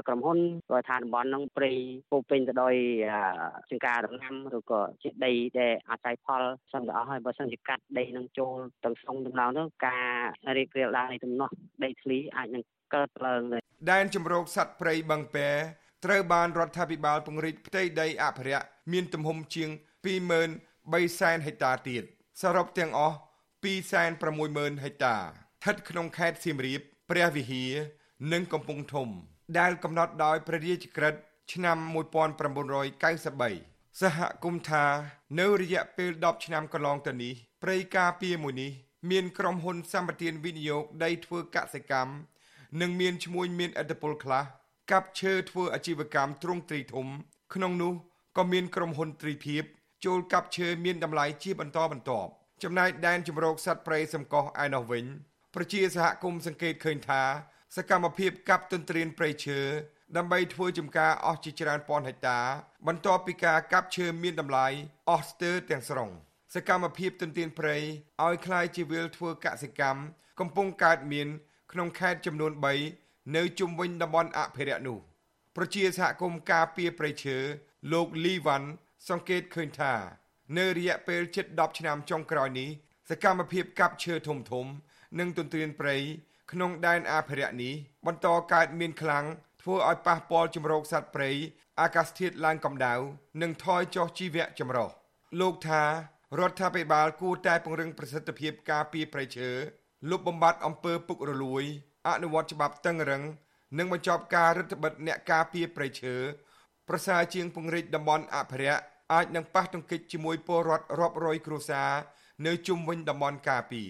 [0.08, 1.72] ក្រុមហ៊ុនព្រោះថាតំបន់ហ្នឹងព្រៃ
[2.12, 2.76] ពោពេញទៅដោយ
[3.70, 6.44] ចង្ការដំណាំឬក៏ជាដីដែលអាស្រ័យផល
[6.74, 10.06] សឹងតែអស់ហើយបើសិនជាកាត់ដីនឹងចូលទាំងស្រុងដំណងទៅការ
[10.58, 11.54] រីករាលដាលនៃទំនាស់
[11.84, 12.64] ដីធ្លីអាចនឹង
[12.96, 13.42] កើតឡើង
[13.92, 15.50] ដែនជំរកសត្វព្រៃបឹងពែ
[16.04, 19.70] ត្រូវបានរដ្ឋាភិបាលពង្រីកផ្ទៃដីអភិរក្សមានទំហំជាង
[20.44, 22.04] 23សែនហិកតាទៀត
[22.42, 23.18] សរុបទាំងអស់
[23.64, 27.72] 260,000ហិកតាស្ថិតក្នុងខេត្តសៀមរាប ព្រះវិហារ
[28.34, 29.08] និងកំពង់ធំ
[29.60, 31.22] ដែលកំណត់ដោយព្រះរាជក្រឹត្យ
[31.54, 31.78] ឆ្នាំ
[33.04, 34.84] 1993សហគមន៍ថា
[35.40, 37.34] នៅរយៈពេល10ឆ្នាំកន្លងទៅនេះ
[37.64, 38.72] ព្រៃការពារមួយនេះ
[39.12, 42.14] មានក្រុមហ៊ុនសម្បត្តិវិនិយោគដីធ្វើកសិកម្ម
[42.82, 44.44] និងមានឈ្មួញមានឥទ្ធិពលខ្លះ
[44.91, 47.07] កាប់ឈើធ្វើអាជីវកម្មទ្រង់ទ្រីធំ
[47.55, 47.95] ក្នុងនោះ
[48.37, 49.65] ក៏មានក្រុមហ៊ុនទ្រីភិប
[50.05, 52.31] ចូលកាប់ឈើមានតម្លៃជាបន្តបន្ទាប់
[52.63, 55.05] ចំណែកដែនជំរកសត្វព្រៃសំកោះឯណោះវិញ
[55.55, 57.23] ប្រជាសហគមន៍សង្កេតឃើញថា
[57.77, 59.59] សកម្មភាពកាប់ទន្ទ្រានព្រៃឈើ
[60.17, 62.41] ដើម្បីធ្វើចំការអស់ជាច្រើនពាន់ហិកតា
[62.87, 64.67] បន្ទាប់ពីការកាប់ឈើមានតម្លៃ
[65.09, 66.11] អស់ស្ទើរទាំងស្រុង
[66.55, 67.77] សកម្មភាពទន្ទ្រានព្រៃ
[68.25, 70.01] ឲ្យคล้ายជាវិលធ្វើកសិកម្ម
[70.41, 71.29] កំពុងកើតមាន
[71.73, 72.53] ក្នុងខេត្តចំនួន
[72.85, 73.02] 3
[73.36, 75.00] នៅជុំវិញតំបន់អភិរក្សនោះ
[75.56, 77.38] ប្រជាសហគមន៍ការពារព្រៃឈើ
[77.94, 78.70] លោកលីវ៉ាន់
[79.10, 79.94] សង្កេតឃើញថា
[80.58, 82.70] នៅរយៈពេលជិត10ឆ្នាំចុងក្រោយនេះ
[83.10, 84.66] សកម្មភាពកាប់ឈើធំធំ
[85.20, 85.98] និងទន្ទ្រានព្រៃ
[86.52, 87.74] ក្នុងដែនអភិរក្សនេះ
[88.06, 89.26] បន្តកើតមានខ្លាំង
[89.62, 91.32] ធ្វើឲ្យប៉ះពាល់ជំរកសត្វព្រៃ
[91.82, 92.96] អាកាសធាតុឡើងកម្ដៅ
[93.42, 94.90] និងថយចុះជីវៈចម្រុះ
[95.42, 95.84] លោកថា
[96.40, 99.50] រដ្ឋាភិបាលគួរតែពង្រឹងប្រសិទ្ធភាពការពារព្រៃឈើ
[100.10, 101.64] លុបបំបាត់អំពើពុករលួយ
[102.08, 103.24] អនុវត្តច្បាប់តឹងរឹង
[103.78, 106.16] និងបញ្ចប់ការរដ្ឋបិទអ្នកការពារព្រៃឈើ
[106.88, 108.84] ប្រសើរជាងពង្រីកតំបន់អភិរក្ស
[109.14, 111.92] អាចនឹងប៉ះទង្គិចជាមួយពលរដ្ឋរាប់រយគ្រួសារ
[112.46, 113.90] នៅជុំវិញតំបន់ការពារ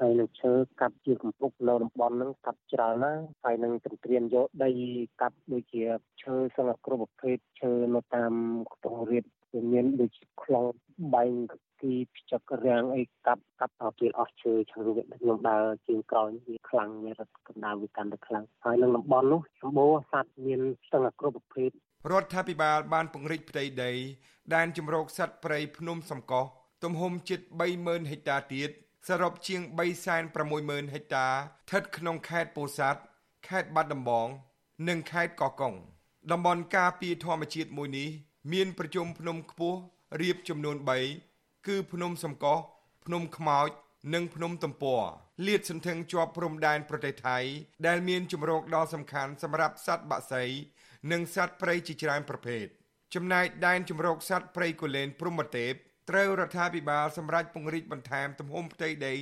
[0.00, 4.70] ហើយនឹងឈើកាប់ជាកំពុកនៅតំបន់ហ្នឹងកាប់ច្រើនណាស់ហើយនឹងទន្ទ្រានយកដី
[5.20, 5.82] កាប់ដូចជា
[6.22, 8.32] ឈើសង្កគ្រប់ប្រភេទឈើនៅតាម
[8.72, 10.66] ខ្ទង់រៀបវាមានដូចជាខ្លង
[11.14, 11.32] បែង
[11.82, 21.70] ទីផ្ចឹករាំងអីកាប់កាប់ដល់ពេលអស់ឈើឆាំងវាខ្ញុំដើរជាងក្រោយវាខ្លាំងវារត់កម្ដៅវាកាន់តែខ្លាំងហើយនឹងតំបន់នោះសម្បូរសត្វមានស្ទឹងគ្រប់ប្រភេទ
[22.12, 23.92] រដ្ឋាភិបាលបានពង្រីកផ្ទៃដី
[24.54, 26.46] ដែនជំរកសត្វព្រៃភ្នំសំកោះ
[26.84, 27.40] ទំហំជិត
[27.76, 28.70] 30000ហិកតាទៀត
[29.08, 29.60] សរុបជាង
[30.28, 33.00] 360,000ហិកតាស្ថិតក្នុងខេត្តពោធិ៍សាត់
[33.48, 34.28] ខេត្តបាត់ដំបង
[34.88, 35.74] និងខេត្តកោះកុង
[36.32, 38.08] តំបន់ការពារធម្មជាតិមួយនេះ
[38.52, 39.78] មានប្រជុំភ្នំខ្ពស់
[40.20, 41.29] រៀបចំនួន3
[41.66, 42.58] គឺភ្នំសំកោះ
[43.04, 43.70] ភ្នំខ្មោច
[44.14, 45.02] និងភ្នំទំព័រ
[45.46, 47.38] លាតសន្ធឹងជាប់ព្រំដែនប្រទេសថៃ
[47.86, 50.44] ដែលមានជំរកដ៏សំខាន់សម្រាប់សត្វបក្សី
[51.12, 52.64] និងសត្វព្រៃជាច្រើនប្រភេទ
[53.14, 55.72] ចំណែកដែនជំរកសត្វព្រៃកូលែនព្រំប្រទេស
[56.10, 59.14] ត្រូវរដ្ឋាភិបាលសម្រេចពង្រីកបន្ថែមទំហំផ្ទៃដី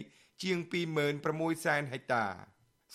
[0.43, 0.59] ជាង
[1.13, 2.27] 26សែនហិកតា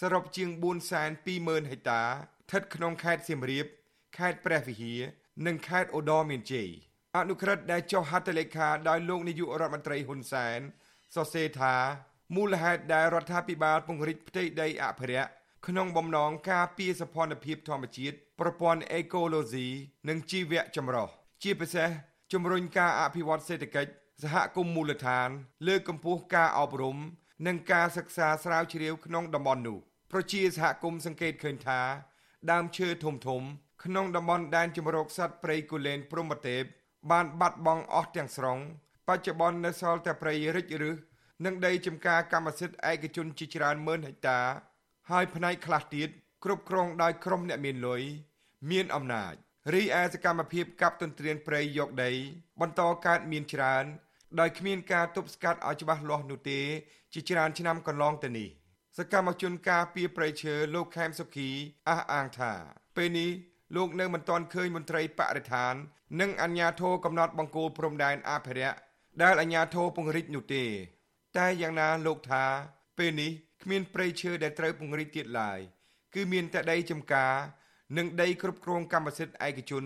[0.02, 1.10] សរុបជាង4សែន
[1.42, 3.66] 20,000ហិកតាស្ថិតក្នុងខេត្តសៀមរាប
[4.18, 5.02] ខេត្តព្រះវិហារ
[5.46, 6.70] និងខេត្តឧត្តរមានជ័យ
[7.18, 10.60] អនុក្រឹត្យដែលចុះហត្ថលេខាដោយលោកនាយករដ្ឋមន្ត្រីហ៊ុនសែន
[11.16, 11.76] សរសេរថា
[12.36, 15.30] មូលហេតុដែលរដ្ឋាភិបាលពង្រីកផ្ទៃដីអភិរក្ស
[15.68, 19.68] ក្នុងបំណងការពារសភនភាពធម្មជាតិប្រព័ន្ធអេកូឡូស៊ី
[20.10, 21.08] និងជីវៈចម្រុះ
[21.44, 21.90] ជាពិសេស
[22.34, 23.92] ជំរុញការអភិវឌ្ឍសេដ្ឋកិច្ច
[24.24, 25.30] សហគមន៍មូលដ្ឋាន
[25.68, 26.98] លើកកម្ពស់ការអប់រំ
[27.48, 29.78] និងការសិក្សាស្រាវជ្រាវក្នុងតំបន់នោះ
[30.12, 31.82] ប្រជាសហគមន៍សង្កេតឃើញថា
[32.52, 33.42] ដើមឈើធំធំ
[33.84, 36.64] ក្នុងតំបន់ដែនជម្រកសត្វព្រៃគូលែនព្រហ្មទេព
[37.12, 38.60] បានបាត់បង់អស់ទាំងស្រុង
[39.08, 40.98] បច្ចុប្បន្ននៅសល់តែព្រៃរិចរឹស
[41.46, 44.40] និងដីចម្ការកម្មសិទ្ធិឯកជនជាច្រើនម៉ឺនហិកតា
[45.12, 46.10] ហើយផ្នែកខ្លះទៀត
[46.44, 48.02] គ្រប់គ្រងដោយក្រុមអ្នកមានលុយ
[48.72, 49.34] មានអំណាច
[49.74, 52.12] រីឯសកម្មភាពកាប់ទន្ទ្រានព្រៃយកដី
[52.62, 53.86] បន្តកើតមានច្រើន
[54.40, 56.60] ដោយគ្មានការទប់ស្កាត់ឲ្យច្បាស់លាស់នោះទេ
[57.14, 58.50] ជាច្រើនឆ្នាំកន្លងទៅនេះ
[58.98, 61.50] សកម្មជនការពីប្រៃឈើលោកខេមសុខី
[61.90, 62.52] អះអាងថា
[62.96, 63.32] ពេលនេះ
[63.76, 65.74] លោកនៅមិនទាន់ឃើញមន្ត្រីបរិស្ថាន
[66.20, 68.78] និងអាជ្ញាធរកំណត់បង្គោលព្រំដែនអភិរក្ស
[69.22, 70.66] ដែលអាជ្ញាធរពង្រីកនោះទេ
[71.38, 72.46] តែយ៉ាងណាលោកថា
[72.98, 73.32] ពេលនេះ
[73.64, 75.60] គ្មានព្រៃឈើដែលត្រូវពង្រីកទៀតឡើយ
[76.14, 77.34] គឺមានតែដីចម្ការ
[77.98, 79.84] និងដីគ្រប់គ្រងកម្មសិទ្ធិឯកជន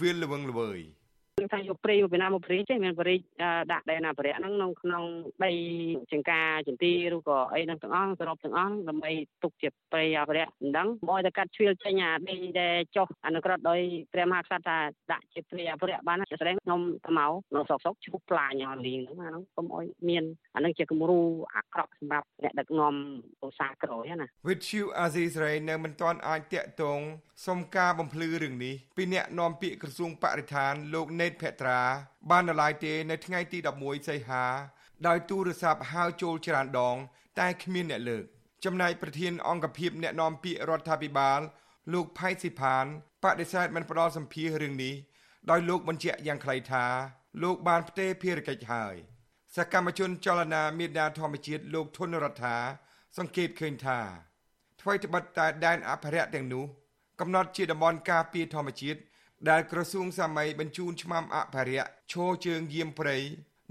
[0.00, 0.80] វាលល្វឹងល្វើយ។
[1.38, 3.14] គឺថាយកព្រៃមកពីណាមកព្រៃចេះមានព្រៃ
[3.72, 5.04] ដាក់ដែនអភិរក្សហ្នឹងក្នុងក្នុង
[5.44, 5.52] ដី
[6.12, 9.10] ចង្ការចន្ទីឬក៏អីហ្នឹងទាំងអស់សរុបទាំងអស់ដើម្បី
[9.42, 13.80] ទុកជាព្រៃអភិរក្សមិនដឹងមកតែកាត់ជ្រៀលចេញអាដីដែលចុះអនុក្រឹត្យដោយ
[14.12, 14.78] ព្រះមហាក្សត្រថា
[15.12, 20.24] ដាក់ជាព្រៃអភិរក្សបានជាស្ដែងខ្ញុំទៅមកនៅស្រុកស្រុកឈប់ផ្លាញអស់លីងហ្នឹងអាហ្នឹងកុំអោយមាន
[20.54, 21.20] អាហ្នឹងជាគំរូ
[21.56, 22.94] អាក្រក់សម្រាប់អ្នកដឹកនាំ
[23.44, 27.00] ឧស្សាហ៍ក្រោយណា With you Aziz Ray នៅមិនទាន់អាចតាក់ទង
[27.46, 31.80] សុំការបំភ្លឺរឿងនេះពីអ្នកនាំពាក្យក្រសួងបរិស្ថានលោកណេតភត្រា
[32.30, 34.44] បាននៅឡើយទេនៅថ្ងៃទី11សីហា
[35.06, 36.96] ដោយទូរស័ព្ទហៅចូលច្រើនដង
[37.38, 38.24] តែគ្មានអ្នកលើក
[38.64, 41.40] ចំណែកប្រធានអង្គភិបអ្នកនាំពាក្យរដ្ឋាភិបាល
[41.92, 42.84] លោកផៃស៊ីផាន
[43.22, 44.94] បដិសេធមិនផ្ដល់សម្ភាររឿងនេះ
[45.50, 46.84] ដោយលោកបញ្ជាក់យ៉ាងខ្លីថា
[47.42, 48.94] លោកបានផ្ទេរភារកិច្ចហើយ
[49.56, 52.56] សកម្មជនចលនាមេដាធម្មជាតិលោកធនរដ្ឋា
[53.16, 53.98] សង្កេតឃើញថា
[54.80, 56.64] ថ្មីត្បិតតែដែនអភិរក្សទាំងនោះ
[57.20, 59.00] កំណត់ជាតំបន់ការពារធម្មជាតិ
[59.50, 63.16] ដែលក្រសួងសាម័យបញ្ជូនឆ្មាំអភិរក្សឈរជើងយាមព្រៃ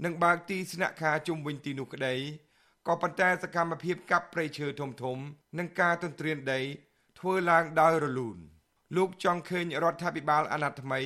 [0.04, 2.14] និងបើកទីស្នាក់ការជុំវិញទីនោះក្តី
[2.86, 5.18] ក៏ប៉ុន្តែសកម្មភាពកាប់ព្រៃឈើធំធំ
[5.58, 6.60] និងការទន្ទ្រានដី
[7.18, 8.38] ធ្វើឡើងដោយរលូន
[8.96, 11.00] លោកចង់ឃើញរដ្ឋាភិបាលអាណត្តិថ្មី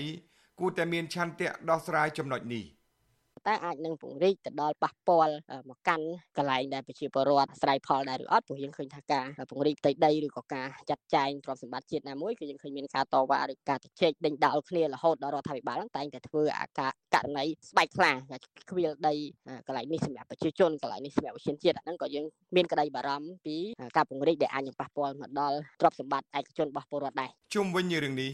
[0.58, 2.64] គួរតែមានឆន្ទៈដោះស្រាយចំណុចនេះ
[3.46, 5.34] តែអាចនឹងពង្រីកទៅដល់ប៉ះពាល់
[5.70, 18.12] មកកាន់កន្លែងដែលប្រជាពលរដ្ឋស្រ័យផលដែរឬអត់ព្រោះយើងឃើញថាការពង្រីកផ្ទៃដីឬក៏ការចាត់ចែងទ្រព្យសម្បត្តិជាតិណាមួយគឺយើងឃើញមានការតវ៉ាឬការជជែកដេញដោលគ្នារហូតដល់រដ្ឋាភិបាលតែងតែធ្វើអាការករណីស្បែកខ្លា
[18.70, 19.14] ខ្វៀលដី
[19.66, 22.26] កន្លែងនេះសម្រាប់ប្រជាជនកន្លែងនេះសម្រាប់វិជាជាតិអាហ្នឹងក៏យើង
[22.56, 23.56] មានក្តីបារម្ភពី
[23.96, 28.32] ការពង្រីកដែលអាចនឹងប៉ះពាល់មកដល់ទ្រព្យសម្បត្តិឯកជនរបស់ពលរដ្ឋដែរជុំវិញរឿងនេះ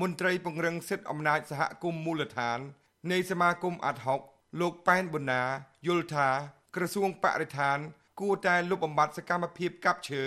[0.00, 2.58] មន្ត្រីពង្រឹងសិទ្ធិអំណាចសហគមន៍មូលដ្ឋាន
[3.12, 4.20] នៃសមាគមអាត់ហុក
[4.59, 5.43] លោកប៉ែនប៊ុនណា
[5.87, 6.29] យល់ថា
[6.75, 7.77] ក្រសួងបរិស្ថាន
[8.19, 10.23] គួរតែលុបបំបាត់សកម្មភាពកាប់ឈើ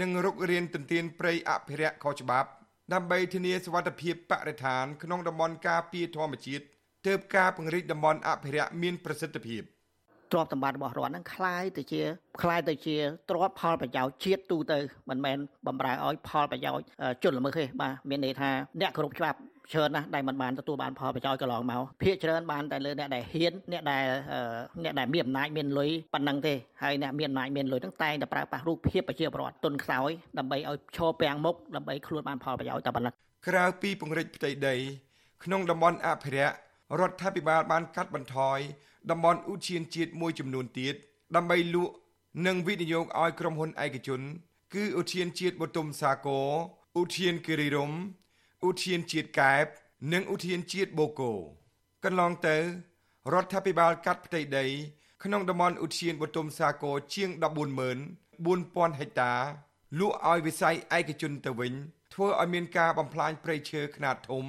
[0.00, 2.48] និងរុករានទន្ទ្រានព្រៃអភិរក្សខុសច្បាប់
[2.92, 6.64] ដើម្បីធានាសុវត្ថិភាពបរិស្ថានក្នុងតំបន់ការពារធម្មជាតិ
[7.06, 9.62] ទើបការពង្រីកតំបន់អភិរក្សមានប្រសិទ្ធភាព
[10.32, 12.02] ទ្រព្យសម្បត្តិរបស់រដ្ឋហ្នឹងคล้ายទៅជា
[12.42, 12.96] คล้ายទៅជា
[13.28, 14.78] ទ្រព្យផលប្រយោជន៍ជាតិទូទៅ
[15.10, 16.84] មិនមែនបំរើឲ្យផលប្រយោជន៍
[17.22, 18.50] ជនល្មើសទេបាទមានន័យថា
[18.80, 19.38] អ្នកគ្រប់ច្បាប់
[19.73, 24.03] ច្រើនណាស់ដែលមិនបានទទួលបានផលប្រយោជន៍កន្លងមកភាគច្រើនបានតែលើអ្នកដែលហ៊ានអ្នកដែល
[24.83, 26.53] អ្នកដែលមានអំណាចមានលុយប៉ុណ្ណឹងទេ
[26.83, 33.13] ហើយអ្នកមានអំណាចមានលុយហ្នឹងតែងតែប្រើប្រាស់រូបភាពប្រជាពលរដ្ឋទុនខ្សោយដើម្បីឲ្យឈរពាំងមុខដើម្បីខ្លួនបានផលប្រយោជន៍តែប៉ុណ្ណឹង
[33.47, 34.75] ក្រៅពីពង្រីកផ្ទៃដី
[35.43, 36.55] ក្នុងតំបន់អភិរក្ស
[36.99, 38.59] រដ្ឋាភិបាលបានកាត់បន្ថយ
[39.11, 40.95] តំបន់ឧទ្យានជាតិមួយចំនួនទៀត
[41.35, 41.93] ដើម្បីលក់
[42.47, 44.21] និងវិនិយោគឲ្យក្រុមហ៊ុនឯកជន
[44.73, 46.47] គឺឧទ្យានជាតិបទុមសាគរ
[46.99, 47.97] ឧទ្យានគិរីរម្យ
[48.65, 49.65] ឧទ្យានជាតិកែប
[50.13, 51.33] និងឧទ្យានជាតិបូកូ
[52.03, 52.57] កន្លងទៅ
[53.33, 54.65] រដ្ឋាភិបាលកាត់ផ្ទៃដី
[55.23, 57.29] ក្នុងតំបន់ឧទ្យានបទុមសាគរជាង
[58.15, 59.33] 144,000ហិកតា
[59.99, 61.73] លក់ឲ្យវិស័យឯកជនទៅវិញ
[62.13, 64.45] ធ្វើឲ្យមានការបំផ្លាញព្រៃឈើខ្នាតធំ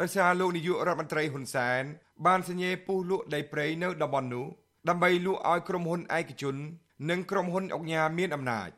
[0.00, 1.82] ដោយសារលោកនាយករដ្ឋមន្ត្រីហ៊ុនសែន
[2.26, 4.46] បានសញ្ញេពុះលក់ដីព្រៃនៅតំបន់នោះ
[4.88, 6.56] ដើម្បីលក់ឲ្យក្រុមហ៊ុនឯកជន
[7.10, 8.70] និងក្រុមហ៊ុនអង្គការមានអំណាច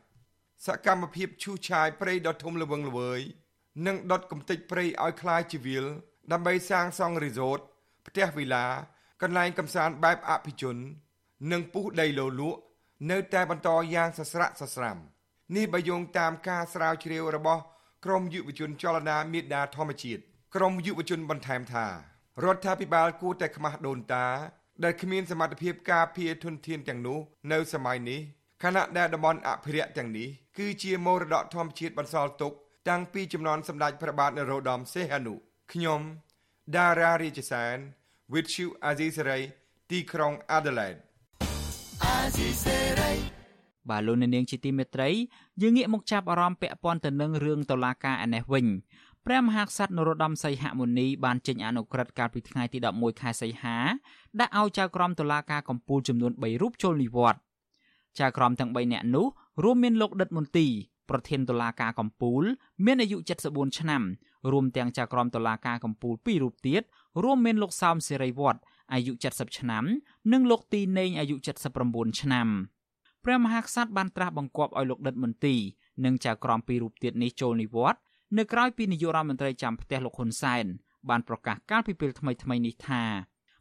[0.65, 3.21] សកម្មភាពឈូសឆាយព្រៃដ៏ធំល្វឹងល្វើយ
[3.86, 5.84] និងដុតកំទេចព្រៃឲ្យคล้ายជាវាល
[6.32, 7.58] ដើម្បីសាងសង់រីសូត
[8.06, 8.66] ផ្ទះវិឡា
[9.22, 10.76] កន្លែងកំសាន្តបែបអភិជន
[11.52, 12.60] និងពុះដីលោលក់
[13.10, 14.96] នៅតែបន្តយ៉ាងសស្រាក់សស្រាំ
[15.56, 17.62] នេះបើយោងតាមការស្រាវជ្រាវរបស់
[18.04, 20.22] ក្រមយុវជនចលនាមេដាធម្មជាតិ
[20.54, 21.86] ក្រមយុវជនបន្ថែមថា
[22.44, 24.26] រដ្ឋាភិបាលគួរតែខ្មាស់ដូនតា
[24.84, 27.18] ដែលគ្មានសមត្ថភាពការពារធនធានទាំងនោះ
[27.52, 28.20] នៅសម័យនេះ
[28.62, 30.28] ខណៈដែលតំបន់អភិរក្សទាំងនេះ
[30.58, 32.52] គឺជាមរតកធម្មជាតិបន្សល់ទុក
[32.89, 35.33] តាំងពីចំនួនសម្ដេចព្រះបាទនរោត្តមសីហនុ
[35.71, 36.01] ខ្ញុំ
[36.75, 37.77] ដារ៉ារាជសាន
[38.33, 39.43] with you Azizi Saray
[39.89, 40.99] ទីក្រុង Adelaide
[42.03, 43.13] អាស៊ីសេរី
[43.89, 45.09] បាទលោកអ្នកនាងជាទីមេត្រី
[45.61, 48.65] យើងងាកមកចាប់អារម្មណ៍ពាក់ព័ន្ធទៅនឹងរឿងតឡាការឯនេះវិញ
[49.25, 53.77] ព្រះមហាក្សត្រនរោត្តមសីហមុនីបានចេញអនុក្រឹត្យកាលពីថ្ងៃទី11ខែសីហា
[54.39, 57.41] ដាក់ឲ្យចៅក្រមតុលាការកំពូលចំនួន3រូបចូលនិវត្តន៍
[58.19, 59.25] ចៅក្រមទាំង3នាក់នោះ
[59.63, 60.67] រួមមានលោកដិតមន្ទី
[61.09, 62.43] ប្រធានតុលាការកំពូល
[62.85, 64.01] មានអាយុ74ឆ្នាំ
[64.51, 66.81] រួមទាំងចៅក្រមតុលាការកំពូល2រូបទៀត
[67.23, 68.59] រួមមានលោកសោមសេរីវត្ត
[68.93, 69.83] អាយុ70ឆ្នាំ
[70.33, 71.35] និងលោកទីនេងអាយុ
[71.77, 72.47] 79ឆ្នាំ
[73.23, 75.55] ព្រះមហាក្សត្របានត្រាស់បង្គាប់ឲ្យលោកដិតមន្ទី
[76.05, 78.01] និងចៅក្រមពីររូបទៀតនេះចូលនិវត្តន៍
[78.37, 80.65] នៅក្រៅពីនាយករដ្ឋមន្ត្រីចាំផ្ទះលោកហ៊ុនសែន
[81.09, 83.03] បានប្រកាសកាលពីពេលថ្មីថ្មីនេះថា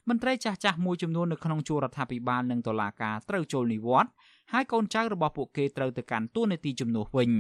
[0.09, 4.13] មន្ត្រីចាស់ចាស់មួយចំនួននៅក្នុងជួររដ្ឋាភិបាលនិងតុលាការត្រូវចូលនិវត្តន៍
[4.53, 7.31] ហើយកូនចៅរបស់ពួកគេត្រូវទៅកាន់តួនាទីជំនួសវិញ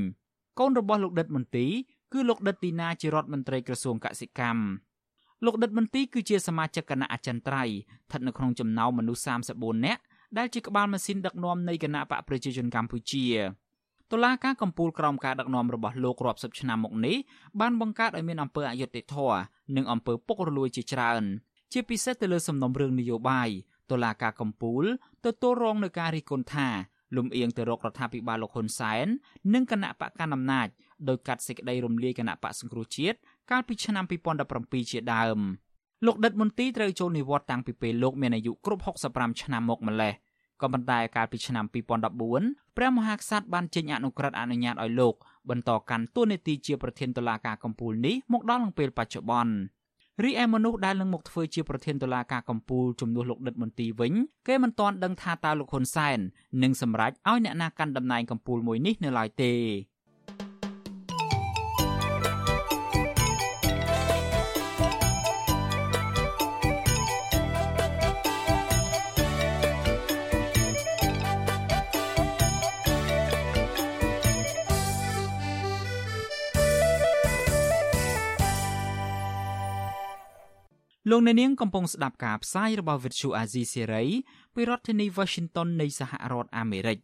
[0.59, 1.67] កូនរបស់លោកដិតមន្ទី
[2.13, 4.63] គឺលោកដិតទីណាជារដ្ឋមន្ត្រីក្រសួងកសិកម្ម
[5.45, 7.75] លោកដិតមន្ទីគឺជាសមាជិកគណៈអចិន្ត្រៃយ៍
[8.07, 10.03] ស្ថិតនៅក្នុងចំណោមមនុស្ស34នាក់
[10.39, 13.27] ដែលជាក្បាលម៉ាស៊ីនដឹកនាំនៃគណៈបកប្រជាជនកម្ពុជា
[14.13, 17.17] តុលាការកំពូលក្រោមការដឹកនាំរបស់លោករាប់សិបឆ្នាំមកនេះ
[17.61, 19.39] បានបង្កើតឲ្យមានអំពើអយុត្តិធម៌
[19.77, 21.25] និងអំពើពុករលួយជាច្រើន
[21.73, 23.49] ជាពិសេសទៅលើសំណុំរឿងនយោបាយ
[23.91, 24.85] តុលាការកំពូល
[25.25, 26.69] ទទួលរងនឹងការរិះគន់ថា
[27.17, 29.07] លំអៀងទៅរករដ្ឋាភិបាលលោកហ៊ុនសែន
[29.55, 30.69] និងគណៈបកកណ្ដាលអំណាច
[31.09, 33.19] ដោយកាត់សេចក្តីរំលាយគណៈបកសង្គ្រោះជាតិ
[33.51, 34.05] កាលពីឆ្នាំ
[34.49, 35.39] 2017ជាដើម
[36.07, 38.83] លោកដិតមន្ទីត្រូវចូលនិវត្តន៍តាំងពីពេលលោកមានអាយុគ្រប់
[39.13, 40.15] 65ឆ្នាំមកម្លេះ
[40.61, 41.65] ក៏ប៉ុន្តែកាលពីឆ្នាំ
[42.21, 45.15] 2014ព្រះមហាក្សត្របានចេញអនុក្រឹត្យអនុញ្ញាតឲ្យលោក
[45.51, 49.55] បន្តកាន់តួនាទីជាប្រធានតុលាការកំពូលនេះមកដល់នឹងពេលបច្ចុប្បន្ន
[50.25, 54.13] រីឯមនុស្សដែលនឹងមកធ្វើជាប្រធានតុលាការកំពូលជំនួសលោកដិតមន្ទីរវិញ
[54.49, 56.19] គេមិនទាន់ដឹងថាតើលោកហ៊ុនសែន
[56.63, 59.53] នឹងសម្រេចឲ្យអ្នកណាកាន់តំណែងកំពូលមួយនេះនៅឡើយទេ
[81.11, 84.09] លោកអ្នកនាងកំពុងស្ដាប់ការផ្សាយរបស់ Vuthu Azizi Serai
[84.55, 86.99] ពីរដ្ឋធានី Washington នៃសហរដ្ឋអាមេរិក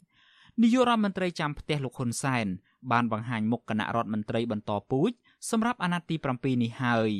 [0.63, 2.47] នាយករដ្ឋមន្ត្រីចាំផ្ទះលោកហ៊ុនសែន
[2.93, 5.11] បានបង្ហាញមុខគណៈរដ្ឋមន្ត្រីបន្តពូជ
[5.51, 7.11] សម្រាប់អាណត្តិទី7នេះហើយ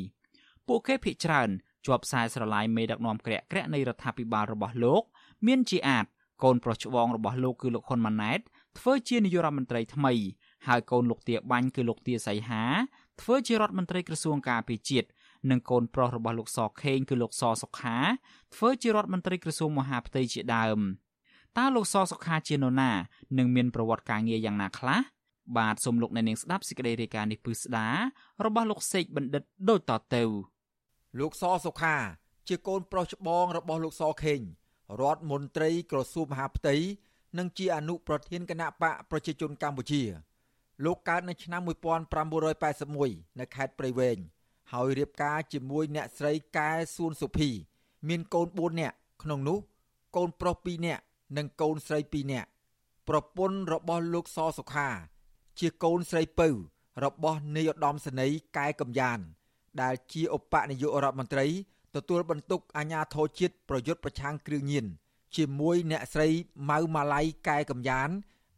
[0.67, 1.49] ពួកគេភាកច្រើន
[1.85, 5.03] ជាប់ខ្សែស្រឡាយមេដឹកនាំក្រាក់ក្រាក់នៃរដ្ឋាភិបាលរបស់លោក
[5.47, 6.05] មានជាអាច
[6.43, 8.39] កូនប្រុសច្បងរបស់លោកគឺលោកហ៊ុនម៉ាណែត
[8.79, 10.13] ធ្វើជានាយករដ្ឋមន្ត្រីថ្មី
[10.67, 12.63] ហើយកូនលោកទាបាញ់គឺលោកទាសីហា
[13.21, 15.07] ធ្វើជារដ្ឋមន្ត្រីក្រសួងការពារជាតិ
[15.49, 17.97] និងកូនប្រុសរបស់លោកសខេងគឺលោកសសុខា
[18.55, 20.79] ធ្វើជារដ្ឋមន្ត្រីក្រសួងមហាផ្ទៃជាដើម
[21.57, 22.91] តើលោកសសុខាជានរណា
[23.37, 24.99] និងមានប្រវត្តិការងារយ៉ាងណាខ្លះ
[25.57, 27.87] បាទសូមលោកអ្នកនាងស្ដាប់សេចក្តីរាយការណ៍នេះពឺស្ដា
[28.45, 30.23] របស់លោកសេកបណ្ឌិតដូចតទៅ
[31.19, 31.95] លោកសសុខា
[32.47, 34.39] ជាកូនប្រុសច្បងរបស់លោកសខេង
[35.01, 36.75] រដ្ឋមន្ត្រីក្រសួងមហាផ្ទៃ
[37.37, 40.01] និងជាអនុប្រធានគណៈបកប្រជាជនកម្ពុជា
[40.85, 41.61] លោកកើតនៅឆ្នាំ
[42.29, 44.17] 1981នៅខេត្តព្រៃវែង
[44.71, 47.49] ហើយរៀបការជាមួយអ្នកស្រីកែសួនសុភី
[48.07, 49.57] មានកូន4នាក់ក្នុងនោះ
[50.15, 51.01] កូនប្រុស2នាក់
[51.37, 52.49] និងកូនស្រី2នាក់
[53.07, 54.89] ប្រពន្ធរបស់លោកសសុខា
[55.59, 56.49] ជាកូនស្រីពៅ
[57.03, 59.19] របស់នាយឧត្តមសេនីយ៍កែកំយ៉ាន
[59.81, 61.47] ដែលជាឧបនាយករដ្ឋមន្ត្រី
[61.95, 64.85] ទទួលបន្ទុកអាជ្ញាធរជាតិប្រយុទ្ធប្រឆាំងគ្រឿងញៀន
[65.35, 66.29] ជាមួយអ្នកស្រី
[66.69, 68.09] ម៉ៅម៉ាឡៃកែកំយ៉ាន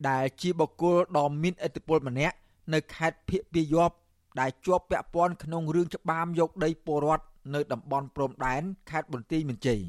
[0.10, 2.36] ដែលជាបុគ្គលដ៏មានឥទ្ធិពលម្នាក់
[2.74, 3.98] នៅខេត្តភៀកពាយ័ព្យ
[4.40, 9.82] ដែលជាប់ពាក់ព័ន្ធក្នុងរឿងច្បាមយកដីពលរដ្ឋនៅតំបន់ព្រំដែនខេត្តបន្ទាយមានជ័យ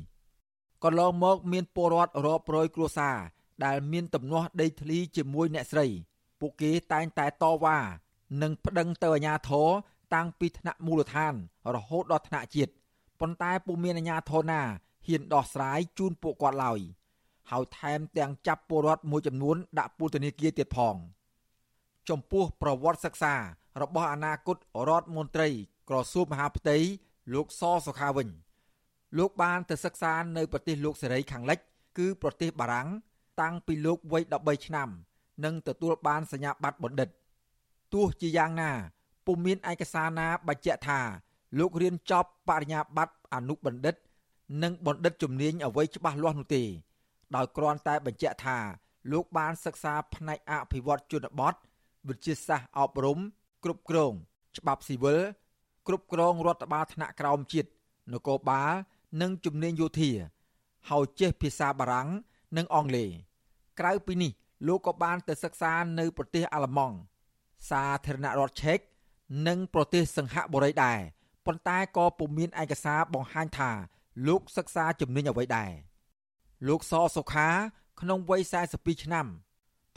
[0.85, 3.17] កន្លងមកមានពលរដ្ឋរាប់រយគ្រួសារ
[3.65, 5.87] ដែលមានទំនាស់ដីធ្លីជាមួយអ្នកស្រី
[6.41, 7.79] ពួកគេតែងតែតវ៉ា
[8.43, 9.69] និងប្តឹងទៅអាជ្ញាធរ
[10.15, 11.35] តាំងពីថ្នាក់មូលដ្ឋាន
[11.75, 12.73] រហូតដល់ថ្នាក់ជាតិ
[13.21, 14.63] ប៉ុន្តែពុំមានអាជ្ញាធរណា
[15.07, 16.81] ហ៊ានដោះស្រាយជូនពួកគាត់ឡើយ
[17.51, 20.97] ហើយថែមទាំងចាប់ពលរដ្ឋមួយចំនួនដាក់ពន្ធនាគារទៀតផង
[22.09, 23.35] ចំពោះប្រវត្តិសិក្សា
[23.83, 24.57] របស់អនាគត
[24.89, 25.49] រដ្ឋមន្ត្រី
[25.89, 26.77] ក្រសួងមហាផ្ទៃ
[27.35, 28.29] លោកសសុខាវិញ
[29.19, 31.59] លោកបានទៅសិក្សានៅប្រទេសលោកសេរីខាងលិច
[31.99, 32.89] គឺប្រទេសបារាំង
[33.41, 34.89] តាំងពីលោកវ័យ13ឆ្នាំ
[35.45, 37.09] និងទទួលបានសញ្ញាបត្របណ្ឌិត
[37.95, 38.71] ទោះជាយ៉ាងណា
[39.27, 41.01] ពុំមានឯកសារណាបញ្ជាក់ថា
[41.59, 43.97] លោករៀនចប់បរិញ្ញាបត្រអនុបណ្ឌិត
[44.63, 46.63] និងបណ្ឌិតជំនាញអ្វីច្បាស់លាស់នោះទេ
[47.37, 48.59] ដោយគ្រាន់តែបញ្ជាក់ថា
[49.13, 51.55] លោកបានសិក្សាផ្នែកអភិវឌ្ឍជនបទ
[52.09, 53.19] វិទ្យាសាស្ត្រអប់រំ
[53.67, 54.13] គ្រប់គ្រង
[54.59, 55.21] ច្បាប់ស៊ីវិល
[55.87, 57.69] គ្រប់គ្រងរដ្ឋបាលថ្នាក់ក្រោមជាតិ
[58.13, 58.71] នគរបាល
[59.21, 60.11] និងជំនាញយោធា
[60.91, 62.09] ហើយចេះភាសាបារាំង
[62.57, 63.11] និងអង់គ្លេស
[63.81, 64.33] ក្រៅពីនេះ
[64.67, 66.97] លោកក៏បានទៅសិក្សានៅប្រទេសអាល្លឺម៉ង់
[67.71, 68.79] សាធារណរដ្ឋឆេក
[69.49, 70.99] និងប្រទេសសិង្ហបុរីដែរ
[71.47, 73.71] ប៉ុន្តែក៏ពុំមានឯកសារបង្ហាញថា
[74.27, 75.73] លោកសិក្សាជំនាញអ្វីដែរ
[76.69, 77.49] លោកសសុខា
[78.01, 78.41] ក្នុងវ័យ
[78.73, 79.27] 42ឆ្នាំ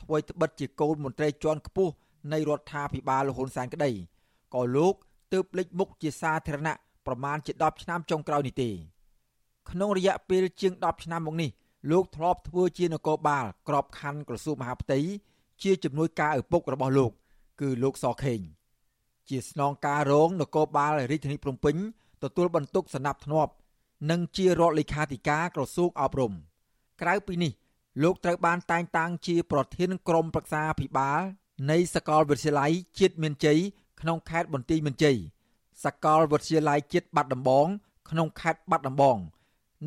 [0.02, 1.94] ធ្វើត្បិតជាកូនមន្ត្រីជាន់ខ្ពស់
[2.34, 3.92] នៃរដ្ឋាភិបាលលហ៊ុនសែនក្តី
[4.56, 4.96] ក៏លោក
[5.34, 6.76] ទើបលេចមុខជាសាធារណៈ
[7.08, 8.70] ប្រមាណជា10ឆ្នាំចុងក្រោយនេះទេ
[9.72, 11.50] ក្នុងរយៈពេលជាង10ឆ្នាំមកនេះ
[11.92, 15.00] លោកធ្លាប់ធ្វើជានគរបាលក្របខ័ណ្ឌក្រសួងមហាផ្ទៃ
[15.64, 17.12] ជាជំនួយការឪពុករបស់លោក
[17.62, 18.42] គឺលោកសខេង
[19.30, 21.76] ជាស្នងការរងនគរបាលរាជធានីភ្នំពេញ
[22.24, 23.52] ទទួលបន្ទុកសំណាប់ធ្នាប់
[24.10, 26.34] និងជារដ្ឋលេខាធិការក្រសួងអប់រំ
[27.02, 27.52] ក្រៅពីនេះ
[28.04, 31.22] លោកត្រូវបានតែងតាំងជាប្រធានក្រុមប្រឹក្សាភិបាល
[31.70, 33.60] នៃសាកលវិទ្យាល័យជាតិមានជ័យ
[34.02, 35.18] ក្នុងខេត្តបន្ទាយមានជ័យ
[35.86, 37.68] សាកលវិទ្យាល័យជាតិបាត់ដំបង
[38.10, 39.18] ក្នុងខេត្តបាត់ដំបង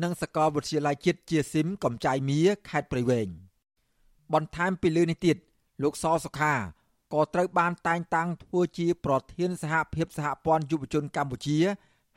[0.03, 3.27] និងសាកលវិទ្យាល័យជាតិជាស៊ីមកំចាយមៀខេត្តព្រៃវែង
[4.33, 5.37] បន្ថែមពីលើនេះទៀត
[5.83, 6.53] លោកសសុខា
[7.13, 11.59] ក៏ត្រូវបានតែងតាំងធ្វើជាប្រធានសហភាពសហព័ន្ធយុវជនកម្ពុជា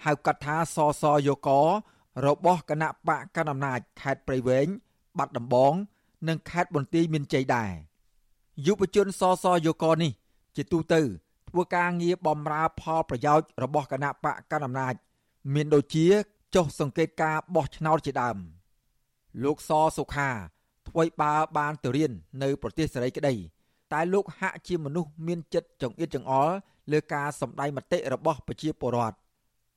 [0.05, 1.49] ហៅកាត់ថាសសយក
[2.27, 4.67] របស់គណៈបកកណ្ដាលអំណាចខេត្តព្រៃវែង
[5.19, 5.75] បាត់ដំបង
[6.29, 7.73] និងខេត្តបន្ទាយមានជ័យដែរ
[8.65, 10.13] យុវជនសសយកនេះ
[10.57, 11.01] ជាទូទៅ
[11.49, 14.95] ធ្វើការងារបម្រើផលប្រយោជន៍របស់គណៈបកកណ្ដាលអំណាច
[15.55, 16.07] មានដូចជា
[16.55, 18.37] ចុះសង្កេតការបោះឆ្នោតជាដើម
[19.43, 20.31] លោកសសុខា
[20.89, 23.35] ថ្វីបើបានទៅរៀននៅប្រទេសសេរីក្តី
[23.93, 26.55] តែលោកហាក់ជាមនុស្សមានចិត្តចង្អៀតចង្អល់
[26.93, 29.17] លើការសម្ដែងមតិរបស់ប្រជាពលរដ្ឋ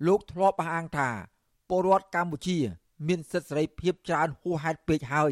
[0.08, 1.10] លោកធ្លាប់អះអាងថា
[1.70, 2.58] ពលរដ្ឋកម្ពុជា
[3.08, 5.32] មានសិទ្ធិសេរីភាពច្រើនហួសហេតុពេកហើយ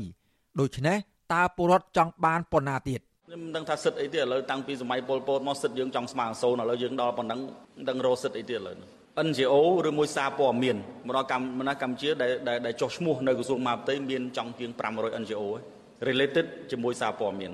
[0.59, 0.97] ដូច្នេះ
[1.33, 7.39] តើពលរដ្ឋចង់បានប៉ុណ្ណាទៀត ខ្ញុំមិនដឹងថាសិទ្ធិអីទៀតឥឡូវតាំងពីសម័យពលពតមកសិទ្ធិយើងចង់ស្មើសូន្យឥឡូវយើងដល់ប៉ុណ្ណឹង
[7.78, 8.75] មិនដឹងរកសិទ្ធិអីទៀតឥឡូវ
[9.28, 9.53] NGO
[9.88, 12.32] ឬមួយសារព័ត៌មានមកដល់កម្ពុជាកម្ពុជាដែល
[12.65, 15.43] ដែលចុះឈ្មោះនៅក្រសួងមហាផ្ទៃមានចង់ជាង500 NGO
[16.07, 17.51] related ជាមួយសារព័ត៌មាន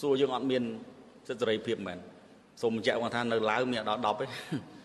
[0.00, 0.62] សួរយើងអត់មាន
[1.28, 1.98] សិទ្ធិសេរីភាពមែន
[2.62, 4.26] សូមបញ្ជាក់គាត់ថានៅឡាវមានដល់10ទេ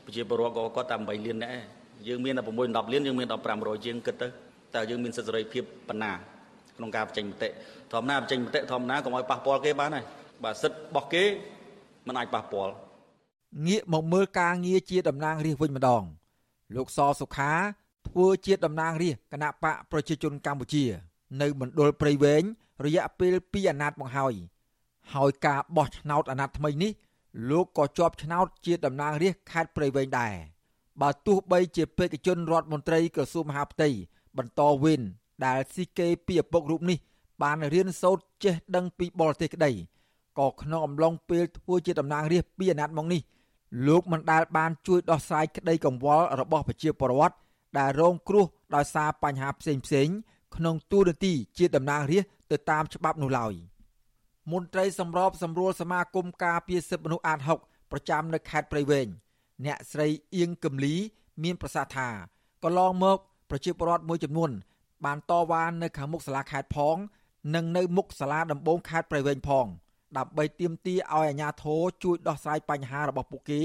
[0.06, 1.58] ប្រជាពលរដ្ឋក៏គាត់តែ8លានដែរ
[2.08, 4.28] យើងមានតែ6 10លានយើងមានដល់500ជាងគិតទៅ
[4.76, 6.12] តើយើងមានសិទ្ធិសេរីភាពប៉ុណ្ណា
[6.78, 7.50] ក្នុងការបញ្ចេញមតិ
[7.92, 10.06] ធម្មតាបញ្ចេញមតិធម្មតាកុំឲ្យប៉ះពាល់គេបានហើយ
[10.44, 11.24] បាទសិទ្ធិរបស់គេ
[12.08, 12.74] มันអាចប៉ះពាល់
[13.68, 16.04] ងាកមកមើលការងារជាតំណាងរាស្ត្រវិញម្ដង
[16.76, 17.52] លោកសសុខា
[18.08, 20.86] ធ្វើជាតំណាងរាស្ត្រគណៈបកប្រជាជនកម្ពុជា
[21.42, 22.44] នៅមណ្ឌលព្រៃវែង
[22.86, 24.34] រយៈពេល2អាណត្តិមកហើយ
[25.14, 26.92] ហើយការបោះឆ្នោតអាណត្តិថ្មីនេះ
[27.50, 30.34] លោកក៏ជាប់ឆ្នោតជាតំណាងរាស្ត្រខេត្តព្រៃវែងដែរ
[31.02, 33.90] បើទោះបីជាបេក្ខជនរដ្ឋមន្ត្រីក្រសួងមហាផ្ទៃ
[34.38, 35.02] បន្តវេន
[35.46, 36.98] ដែលស៊ីកេពីឪពុករូបនេះ
[37.42, 39.72] បានរៀនសូត្រចេះដឹងពីបរទេសក្តី
[40.40, 43.22] ក៏ក្នុងអំឡុងពេលធ្វើជាតំណាងរាស្ត្រពីអាណត្តិមកនេះ
[43.88, 47.36] លោកមិនដែលបានជួយដោះស្រាយក្តីកង្វល់របស់ប្រជាពលរដ្ឋ
[47.78, 50.08] ដែលរងគ្រោះដោយសារបញ្ហាផ្សេងផ្សេង
[50.56, 53.54] ក្នុងទូនាទីជាតំណាងរាស្ត្រទៅតាមច្បាប់នោះឡើយ
[54.52, 59.08] មន្ត្រីសម្របសម្រួលសមាគមការពារសិទ្ធិមនុស្សអាត6ប្រចាំនៅខេត្តព្រៃវែង
[59.66, 60.96] អ្នកស្រីអៀងកឹមលី
[61.44, 62.10] មានប្រសាសន៍ថា
[62.64, 63.18] កន្លងមក
[63.50, 64.52] ប្រជាពលរដ្ឋមួយចំនួន
[65.06, 66.98] បានតវ៉ានៅខាងមុខសាលាខេត្តផង
[67.56, 69.66] និងនៅមុខសាលាដំបងខេត្តព្រៃវែងផង
[70.18, 73.62] ដើម្បីទាមទារឲ្យអាជ្ញាធរជួយដោះស្រាយបញ្ហារបស់ពួកគេ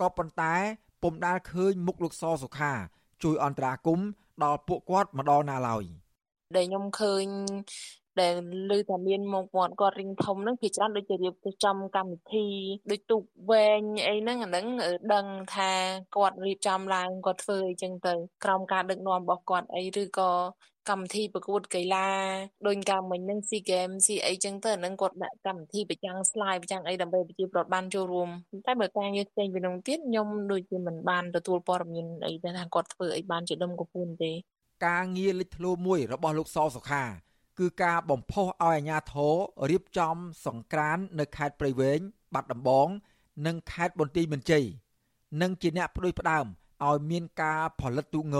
[0.00, 0.54] ក៏ប៉ុន្តែ
[1.02, 2.72] ពុំដាល់ឃើញមុខលោកសសុខា
[3.22, 4.00] ជួយអន្តរាគម
[4.44, 5.84] ដល់ពួកគាត់ម្ដងណាឡើយ
[6.56, 7.24] ដែលខ្ញុំឃើញ
[8.20, 8.34] ដែល
[8.76, 12.46] ឮថាមានមកវត្តគាត់រីងធំហ្នឹងភាគច្រើនដូចជារៀបចំកម្មវិធី
[12.90, 14.66] ដូចទូកវែងអីហ្នឹងអាហ្នឹង
[15.14, 15.70] ដឹងថា
[16.16, 18.14] គាត់រៀបចំឡើងគាត់ធ្វើអីចឹងទៅ
[18.44, 20.30] ក្រោមការដឹកនាំរបស់គាត់អីឬក៏
[20.90, 22.08] កម្មវិធីប្រកួតកីឡា
[22.66, 28.28] ដូចកាលមិញហ្នឹង SEA Games ស៊ីអីចឹងទៅអាហ្នឹងគាត់ដាក់កម្មវិធីប្រចាំង slide ប្រចាំងអីដើម្បីប្រជាពលរដ្ឋបានចូលរួម
[28.66, 34.32] តែបើការងារផ្សេងពីនោះទៀតខ្ញុំដូចជាមិនបានទទួលព័ត៌មានអីថាគាត់ធ្វើអីបានជាដុំកំពូនទេ
[34.86, 37.04] ការងារលេចធ្លោមួយរបស់លោកសសុខា
[37.58, 39.34] គឺការបំផុសឲ្យអាជ្ញាធរ
[39.70, 40.16] រៀបចំ
[40.46, 42.00] សង្ក្រាននៅខេត្តព្រៃវែង
[42.34, 42.88] បាត់ដំបង
[43.46, 44.64] និងខេត្តបន្ទាយមានជ័យ
[45.42, 46.46] និងជាអ្នកផ្ដួចផ្ដើម
[46.86, 48.36] ឲ្យមានការផលិតទូកង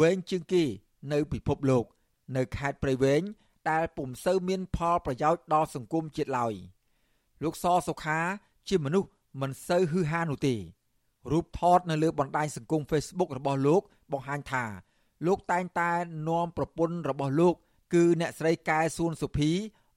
[0.00, 0.64] វែងជាងគេ
[1.12, 1.84] នៅពិភពលោក
[2.36, 3.22] នៅខេត្តព្រៃវែង
[3.70, 6.54] ដែលពុំសូវមានផលប្រយោជន៍ដល់សង្គមជាតិឡើយ
[7.42, 8.20] លោកសសុខា
[8.68, 9.08] ជាមនុស្ស
[9.40, 10.54] មិនសូវហ៊ឺហានោះទេ
[11.32, 13.82] រូបថតនៅលើបណ្ដាញសង្គម Facebook របស់លោក
[14.12, 14.64] បង្ហាញថា
[15.26, 15.92] លោកតែងតែ
[16.28, 17.54] នាំប្រពន្ធរបស់លោក
[17.94, 19.50] គឺអ្នកស្រីកែសួនសុភី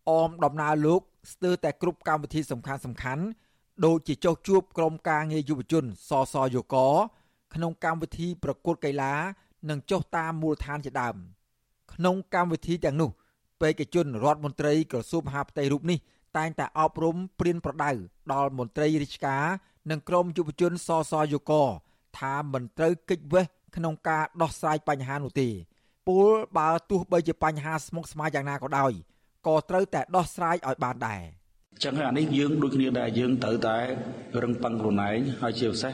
[0.09, 1.01] អមដំណើរលោក
[1.31, 3.23] ស្ទើរតែគ្រប់កម្មវិធីសំខាន់សំខាន់
[3.85, 6.75] ដូចជាចុះជួបក្រុមការងារយុវជនសសយក
[7.53, 9.13] ក្នុងកម្មវិធីប្រកួតកីឡា
[9.69, 11.15] និងចុះតាមមូលដ្ឋានជាដើម
[11.93, 13.09] ក្នុងកម្មវិធីទាំងនោះ
[13.61, 15.99] បេក្ខជនរដ្ឋមន្ត្រីក្រសួងមហាផ្ទៃរូបនេះ
[16.37, 17.91] តែងតែអប់រំព្រៀនប្រដៅ
[18.33, 19.43] ដល់មន្ត្រីរាជការ
[19.91, 21.51] និងក្រមយុវជនសសយក
[22.19, 23.45] ថាមិនត្រូវកិច្ចវេះ
[23.75, 25.49] ក្នុងការដោះស្រាយបញ្ហានោះទេ
[26.07, 28.91] ពលបើទោះបីជាបញ្ហាស្មុគស្មាញយ៉ាងណាក៏ដោយ
[29.47, 31.21] ក៏ត្រូវតែដោះស្រាយឲ្យបានដែរ
[31.83, 33.77] ចឹងហើយអានេះយើងដូចគ្នាដែរយើងត្រូវតែ
[34.43, 35.93] រឹងប៉ឹងខ្លួនឯងហើយជាពិសេស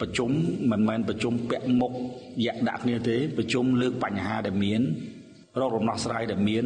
[0.00, 0.30] ប្រជុំ
[0.70, 1.92] មិនមែនប្រជុំពាក់មុខ
[2.44, 4.80] យ៉ាក់ដាក់គ្នាទេប្រជុំលើកបញ្ហាដែលមាន
[5.60, 6.64] រករំដោះស្រាយដែលមាន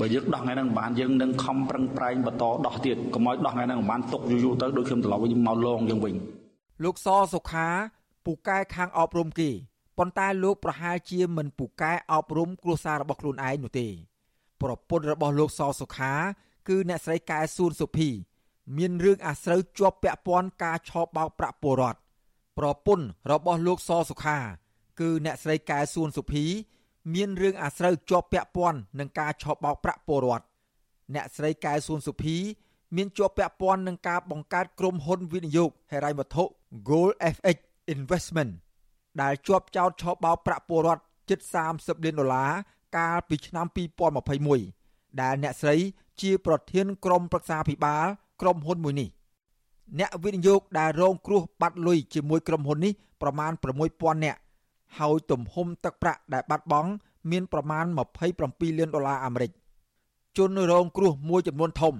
[0.00, 6.14] បើយើងដោះថ្ងៃហ្នឹងមិនបានយើងនឹងខំប្រឹងប្រែងបន្តដោះទៀតកុំឲ្យដោះថ្ងៃហ្នឹងមិនបានຕົកយូរយូរទៅដូចខ្ញុំត្រឡប់វិញមកលងយើងវិញ
[6.84, 7.68] លោកសសុខា
[8.26, 9.50] ពូកែខាងអប់រំគេ
[9.98, 13.88] ប៉ុន្តែលោកប្រហែលជាមិនពូកែអប់រំគ្រួសាររបស់ខ្លួនឯងនោះទេ
[14.62, 16.12] ប្រពន្ធរបស់លោកសសុខា
[16.68, 18.08] គឺអ្នកស្រីកែសួនសុភី
[18.76, 22.01] មានរឿងអាស្រូវជាប់ពាក់ព័ន្ធការឆោបបោកប្រាក់ពលរដ្ឋ
[22.58, 24.38] ប្រពន្ធរបស់លោកសសុខា
[25.00, 26.44] គឺអ្នកស្រីកែសួនសុភី
[27.14, 30.44] មានរឿងអាស្រូវជាប់ពាក់ព័ន្ធនឹងការឆោបបោកប្រាក់ពលរដ្ឋ
[31.14, 32.36] អ្នកស្រីកែសួនសុភី
[32.96, 36.44] មានជាប់ពាក់ព័ន្ធនឹងការបង្កើតក្រុមហ៊ុនវិនិយោគហិរញ្ញវត្ថុ
[36.88, 37.56] Gold FX
[37.94, 38.52] Investment
[39.22, 41.40] ដែលជាប់ចោតឆោបបោកប្រាក់ពលរដ្ឋជិត
[41.72, 42.52] 30លានដុល្លារ
[42.96, 43.66] កាលពីឆ្នាំ
[44.42, 45.76] 2021ដែលអ្នកស្រី
[46.20, 48.06] ជាប្រធានក្រុមប្រឹក្សាភិបាល
[48.40, 49.08] ក្រុមហ៊ុនមួយនេះ
[49.98, 53.52] អ្នកវិនិយោគដែលរងគ្រោះបាត់លុយជាមួយក្រុមហ៊ុននេះប្រមាណ
[53.88, 54.38] 6000នាក់
[54.98, 56.90] ហើយទំហំទឹកប្រាក់ដែលបាត់បង់
[57.30, 57.84] មានប្រមាណ
[58.30, 59.50] 27លានដុល្លារអាមេរិក
[60.36, 61.94] ជនរងគ្រោះមួយចំនួនធំ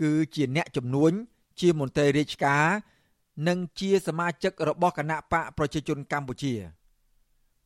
[0.00, 1.12] គឺជាអ្នកចំនួន
[1.60, 2.64] ជាមន្ត្រីរាជការ
[3.48, 6.52] និងជាសមាជិករបស់គណៈបកប្រជាជនកម្ពុជា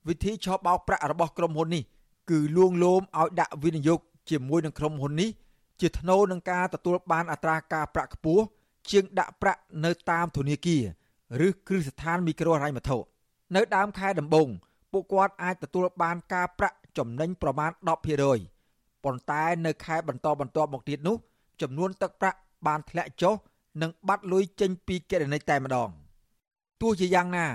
[0.09, 1.83] វិធីឆោបបោកប្រាក់របស់ក្រុមហ៊ុននេះ
[2.31, 4.01] គឺលួងលោមឲ្យដាក់វិនិយោគ
[4.31, 5.31] ជាមួយនឹងក្រុមហ៊ុននេះ
[5.81, 8.45] ជាថ្នូរនឹងការទទួលបានអត្រាការប្រាក់ខ្ពស់
[8.91, 10.79] ជាងដាក់ប្រាក់នៅតាមធនាគា
[11.41, 12.99] រឬគ្រឹះស្ថានមីក្រូហិរញ្ញវត្ថុ
[13.57, 14.49] នៅដើមខែដំបូង
[14.93, 17.71] ពួកគាត់អាចទទួលបានការប្រាក់ចំណេញប្រមាណ
[18.37, 21.17] 10%ប៉ុន្តែនៅខែបន្តបន្ទាប់មកទៀតនោះ
[21.63, 23.35] ចំនួនទឹកប្រាក់បានធ្លាក់ចុះ
[23.83, 25.91] និងបាត់លុយចេញពីគណនីតែម្ដង
[26.81, 27.47] ទោះជាយ៉ាងណា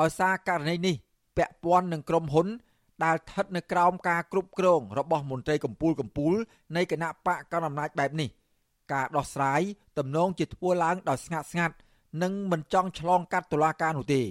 [0.00, 0.94] ដោយសារករណីនេះ
[1.36, 2.46] ពាក់ព័ន្ធនឹងក្រុមហ៊ុន
[3.04, 6.34] ដែលស្ថិតនៅក្រោមការគ្រប់គ្រងរបស់មន្ត្រីកម្ពូលកម្ពូល
[6.76, 8.28] នៃគណៈបកកណ្ដាលអំណាចបែបនេះ
[8.92, 9.60] ការដោះស្រាយ
[9.98, 11.74] ទំនងជាធ្វើឡើងដោយស្ងាត់ស្ងាត់
[12.22, 14.22] និងមិនចង់ឆ្លងកាត់តុលាការនោះទេ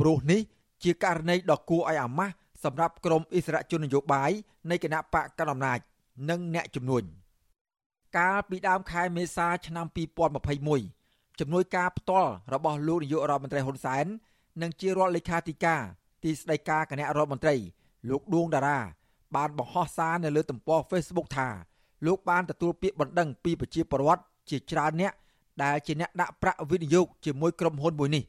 [0.00, 0.40] ព្រោះនេះ
[0.82, 2.34] ជាករណីដ៏គួរឲ្យអាម៉ាស់
[2.64, 4.30] សម្រាប់ក្រមអិសរាជជននយោបាយ
[4.70, 5.78] នៃគណៈបកកណ្ដាលអំណាច
[6.30, 7.02] និងអ្នកជំនួញ
[8.18, 9.86] កាលពីដើមខែមេសាឆ្នាំ
[10.62, 14.06] 2021ជំនួយការផ្ទាល់របស់លោកនាយករដ្ឋមន្ត្រីហ៊ុនសែន
[14.62, 15.82] និងជារដ្ឋលេខាធិការ
[16.22, 17.56] ទីស្តីការគណៈរដ្ឋមន្ត្រី
[18.08, 18.78] លោកដួងតារា
[19.36, 21.48] បានបង្ហោះសារនៅលើទំព័រ Facebook ថា
[22.06, 25.12] លោកបានទទួលពាក្យបណ្ដឹងពីប្រជាពលរដ្ឋជាច្រើនអ្នក
[25.62, 28.24] ដែលជាអ្នកដាក់ប្រាក់វិនិយោគជាមួយក្រុមហ៊ុនមួយនេះ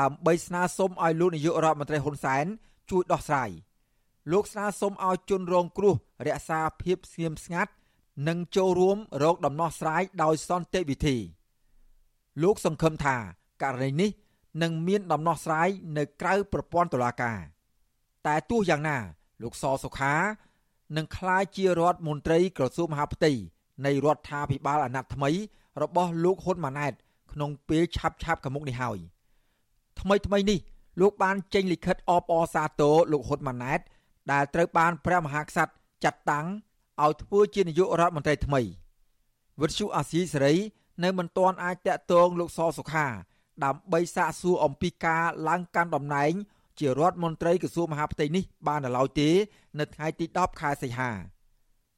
[0.00, 2.44] ដើម្បីស្នើសុំឲ្យលោកនាយករដ្ឋមន្ត្រីហ៊ុនសែន
[2.90, 3.50] ជួយដោះស្រាយ
[4.32, 5.94] លោកស្នើសុំឲ្យជនរងគ្រោះ
[6.26, 7.72] រក្សាភាពស្ងៀមស្ងាត់
[8.28, 11.16] និងចូលរួមរកដំណោះស្រាយដោយសន្តិវិធី
[12.42, 13.16] លោកសង្ឃឹមថា
[13.62, 14.10] ករណីនេះ
[14.62, 17.38] នឹងមានដំណោះស្រាយនៅក្រៅប្រព័ន្ធតុលាការ
[18.26, 18.98] តែទោះយ៉ាងណា
[19.42, 20.14] លោកសសុខា
[20.96, 23.32] នឹងក្លាយជារដ្ឋមន្ត្រីក្រសួងមហាផ្ទៃ
[23.86, 25.30] នៃរដ្ឋាភិបាលអាណត្តិថ្មី
[25.82, 26.92] របស់លោកហ៊ុនម៉ាណែត
[27.32, 28.98] ក្នុងពេលឆាប់ឆាប់ខាងមុខនេះហើយ
[30.00, 30.58] ថ្មីថ្មីនេះ
[31.00, 33.80] លោកបានចេញលិខិតអបអរសាទរលោកហ៊ុនម៉ាណែត
[34.32, 35.72] ដែលត្រូវបានព្រះមហាក្សត្រ
[36.04, 36.46] ចាត់តាំង
[37.02, 38.60] ឲ្យធ្វើជានាយករដ្ឋមន្ត្រីថ្មី
[39.60, 40.54] វិទ្យុអាស៊ីសេរី
[41.04, 43.06] នៅមិនទាន់អាចតាក់ទងលោកសសុខា
[43.64, 46.32] ដើម្បីសាកសួរអំពីការឡើងកាន់តំណែង
[46.80, 49.30] ជារដ្ឋមន្ត្រីក្រសួងមហាផ្ទៃនេះបាននៅឡើយទេ
[49.78, 51.10] នៅថ្ងៃទី10ខែសីហា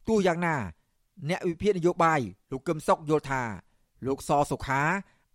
[0.09, 0.57] ទោះយ៉ាងណា
[1.29, 2.21] អ្នកវិភាគនយោបាយ
[2.51, 3.43] លោកកឹមសុខយល់ថា
[4.07, 4.83] លោកសសុខា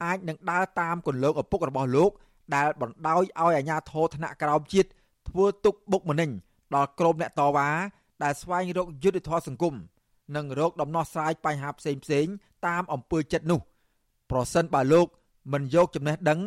[0.03, 2.11] អាចនឹងដើរតាមគន្លងឪពុករបស់លោក
[2.55, 4.89] ដែលបណ្ដោយឲ្យអាជ្ញាធរថ្នាក់ក្រោមជាតិ
[5.29, 6.29] ធ្វើទុកបុកម្នេញ
[6.75, 7.69] ដល់ក្រុមអ្នកតវ៉ា
[8.23, 9.75] ដែលស្វែងរកយុត្តិធម៌សង្គម
[10.35, 12.25] និងរកដំណោះស្រាយបញ្ហាផ្សេងផ្សេង
[12.67, 13.59] តាមអំពើចិត្តនោះ
[14.31, 15.07] ប្រសិនបើលោក
[15.53, 16.39] មិនយកចំណេះដឹង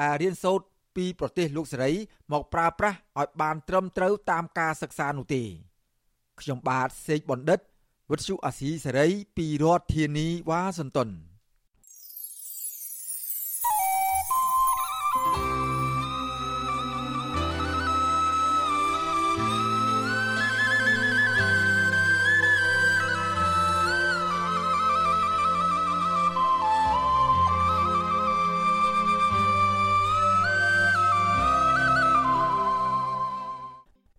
[0.00, 0.64] ដែលរៀនសូត្រ
[0.96, 1.92] ពីប្រទេសលោកសេរី
[2.32, 5.42] មកប្រើប្រាស់ឲ្យបានត្រឹមត្រូវតាមការសិក្សានោះទេ
[6.40, 7.60] ខ្ញុំបាទសេកបណ្ឌិត
[8.10, 11.08] វិទ្យុអាស៊ីសេរីពីរដ្ឋធានីវ៉ាស៊ីនតោន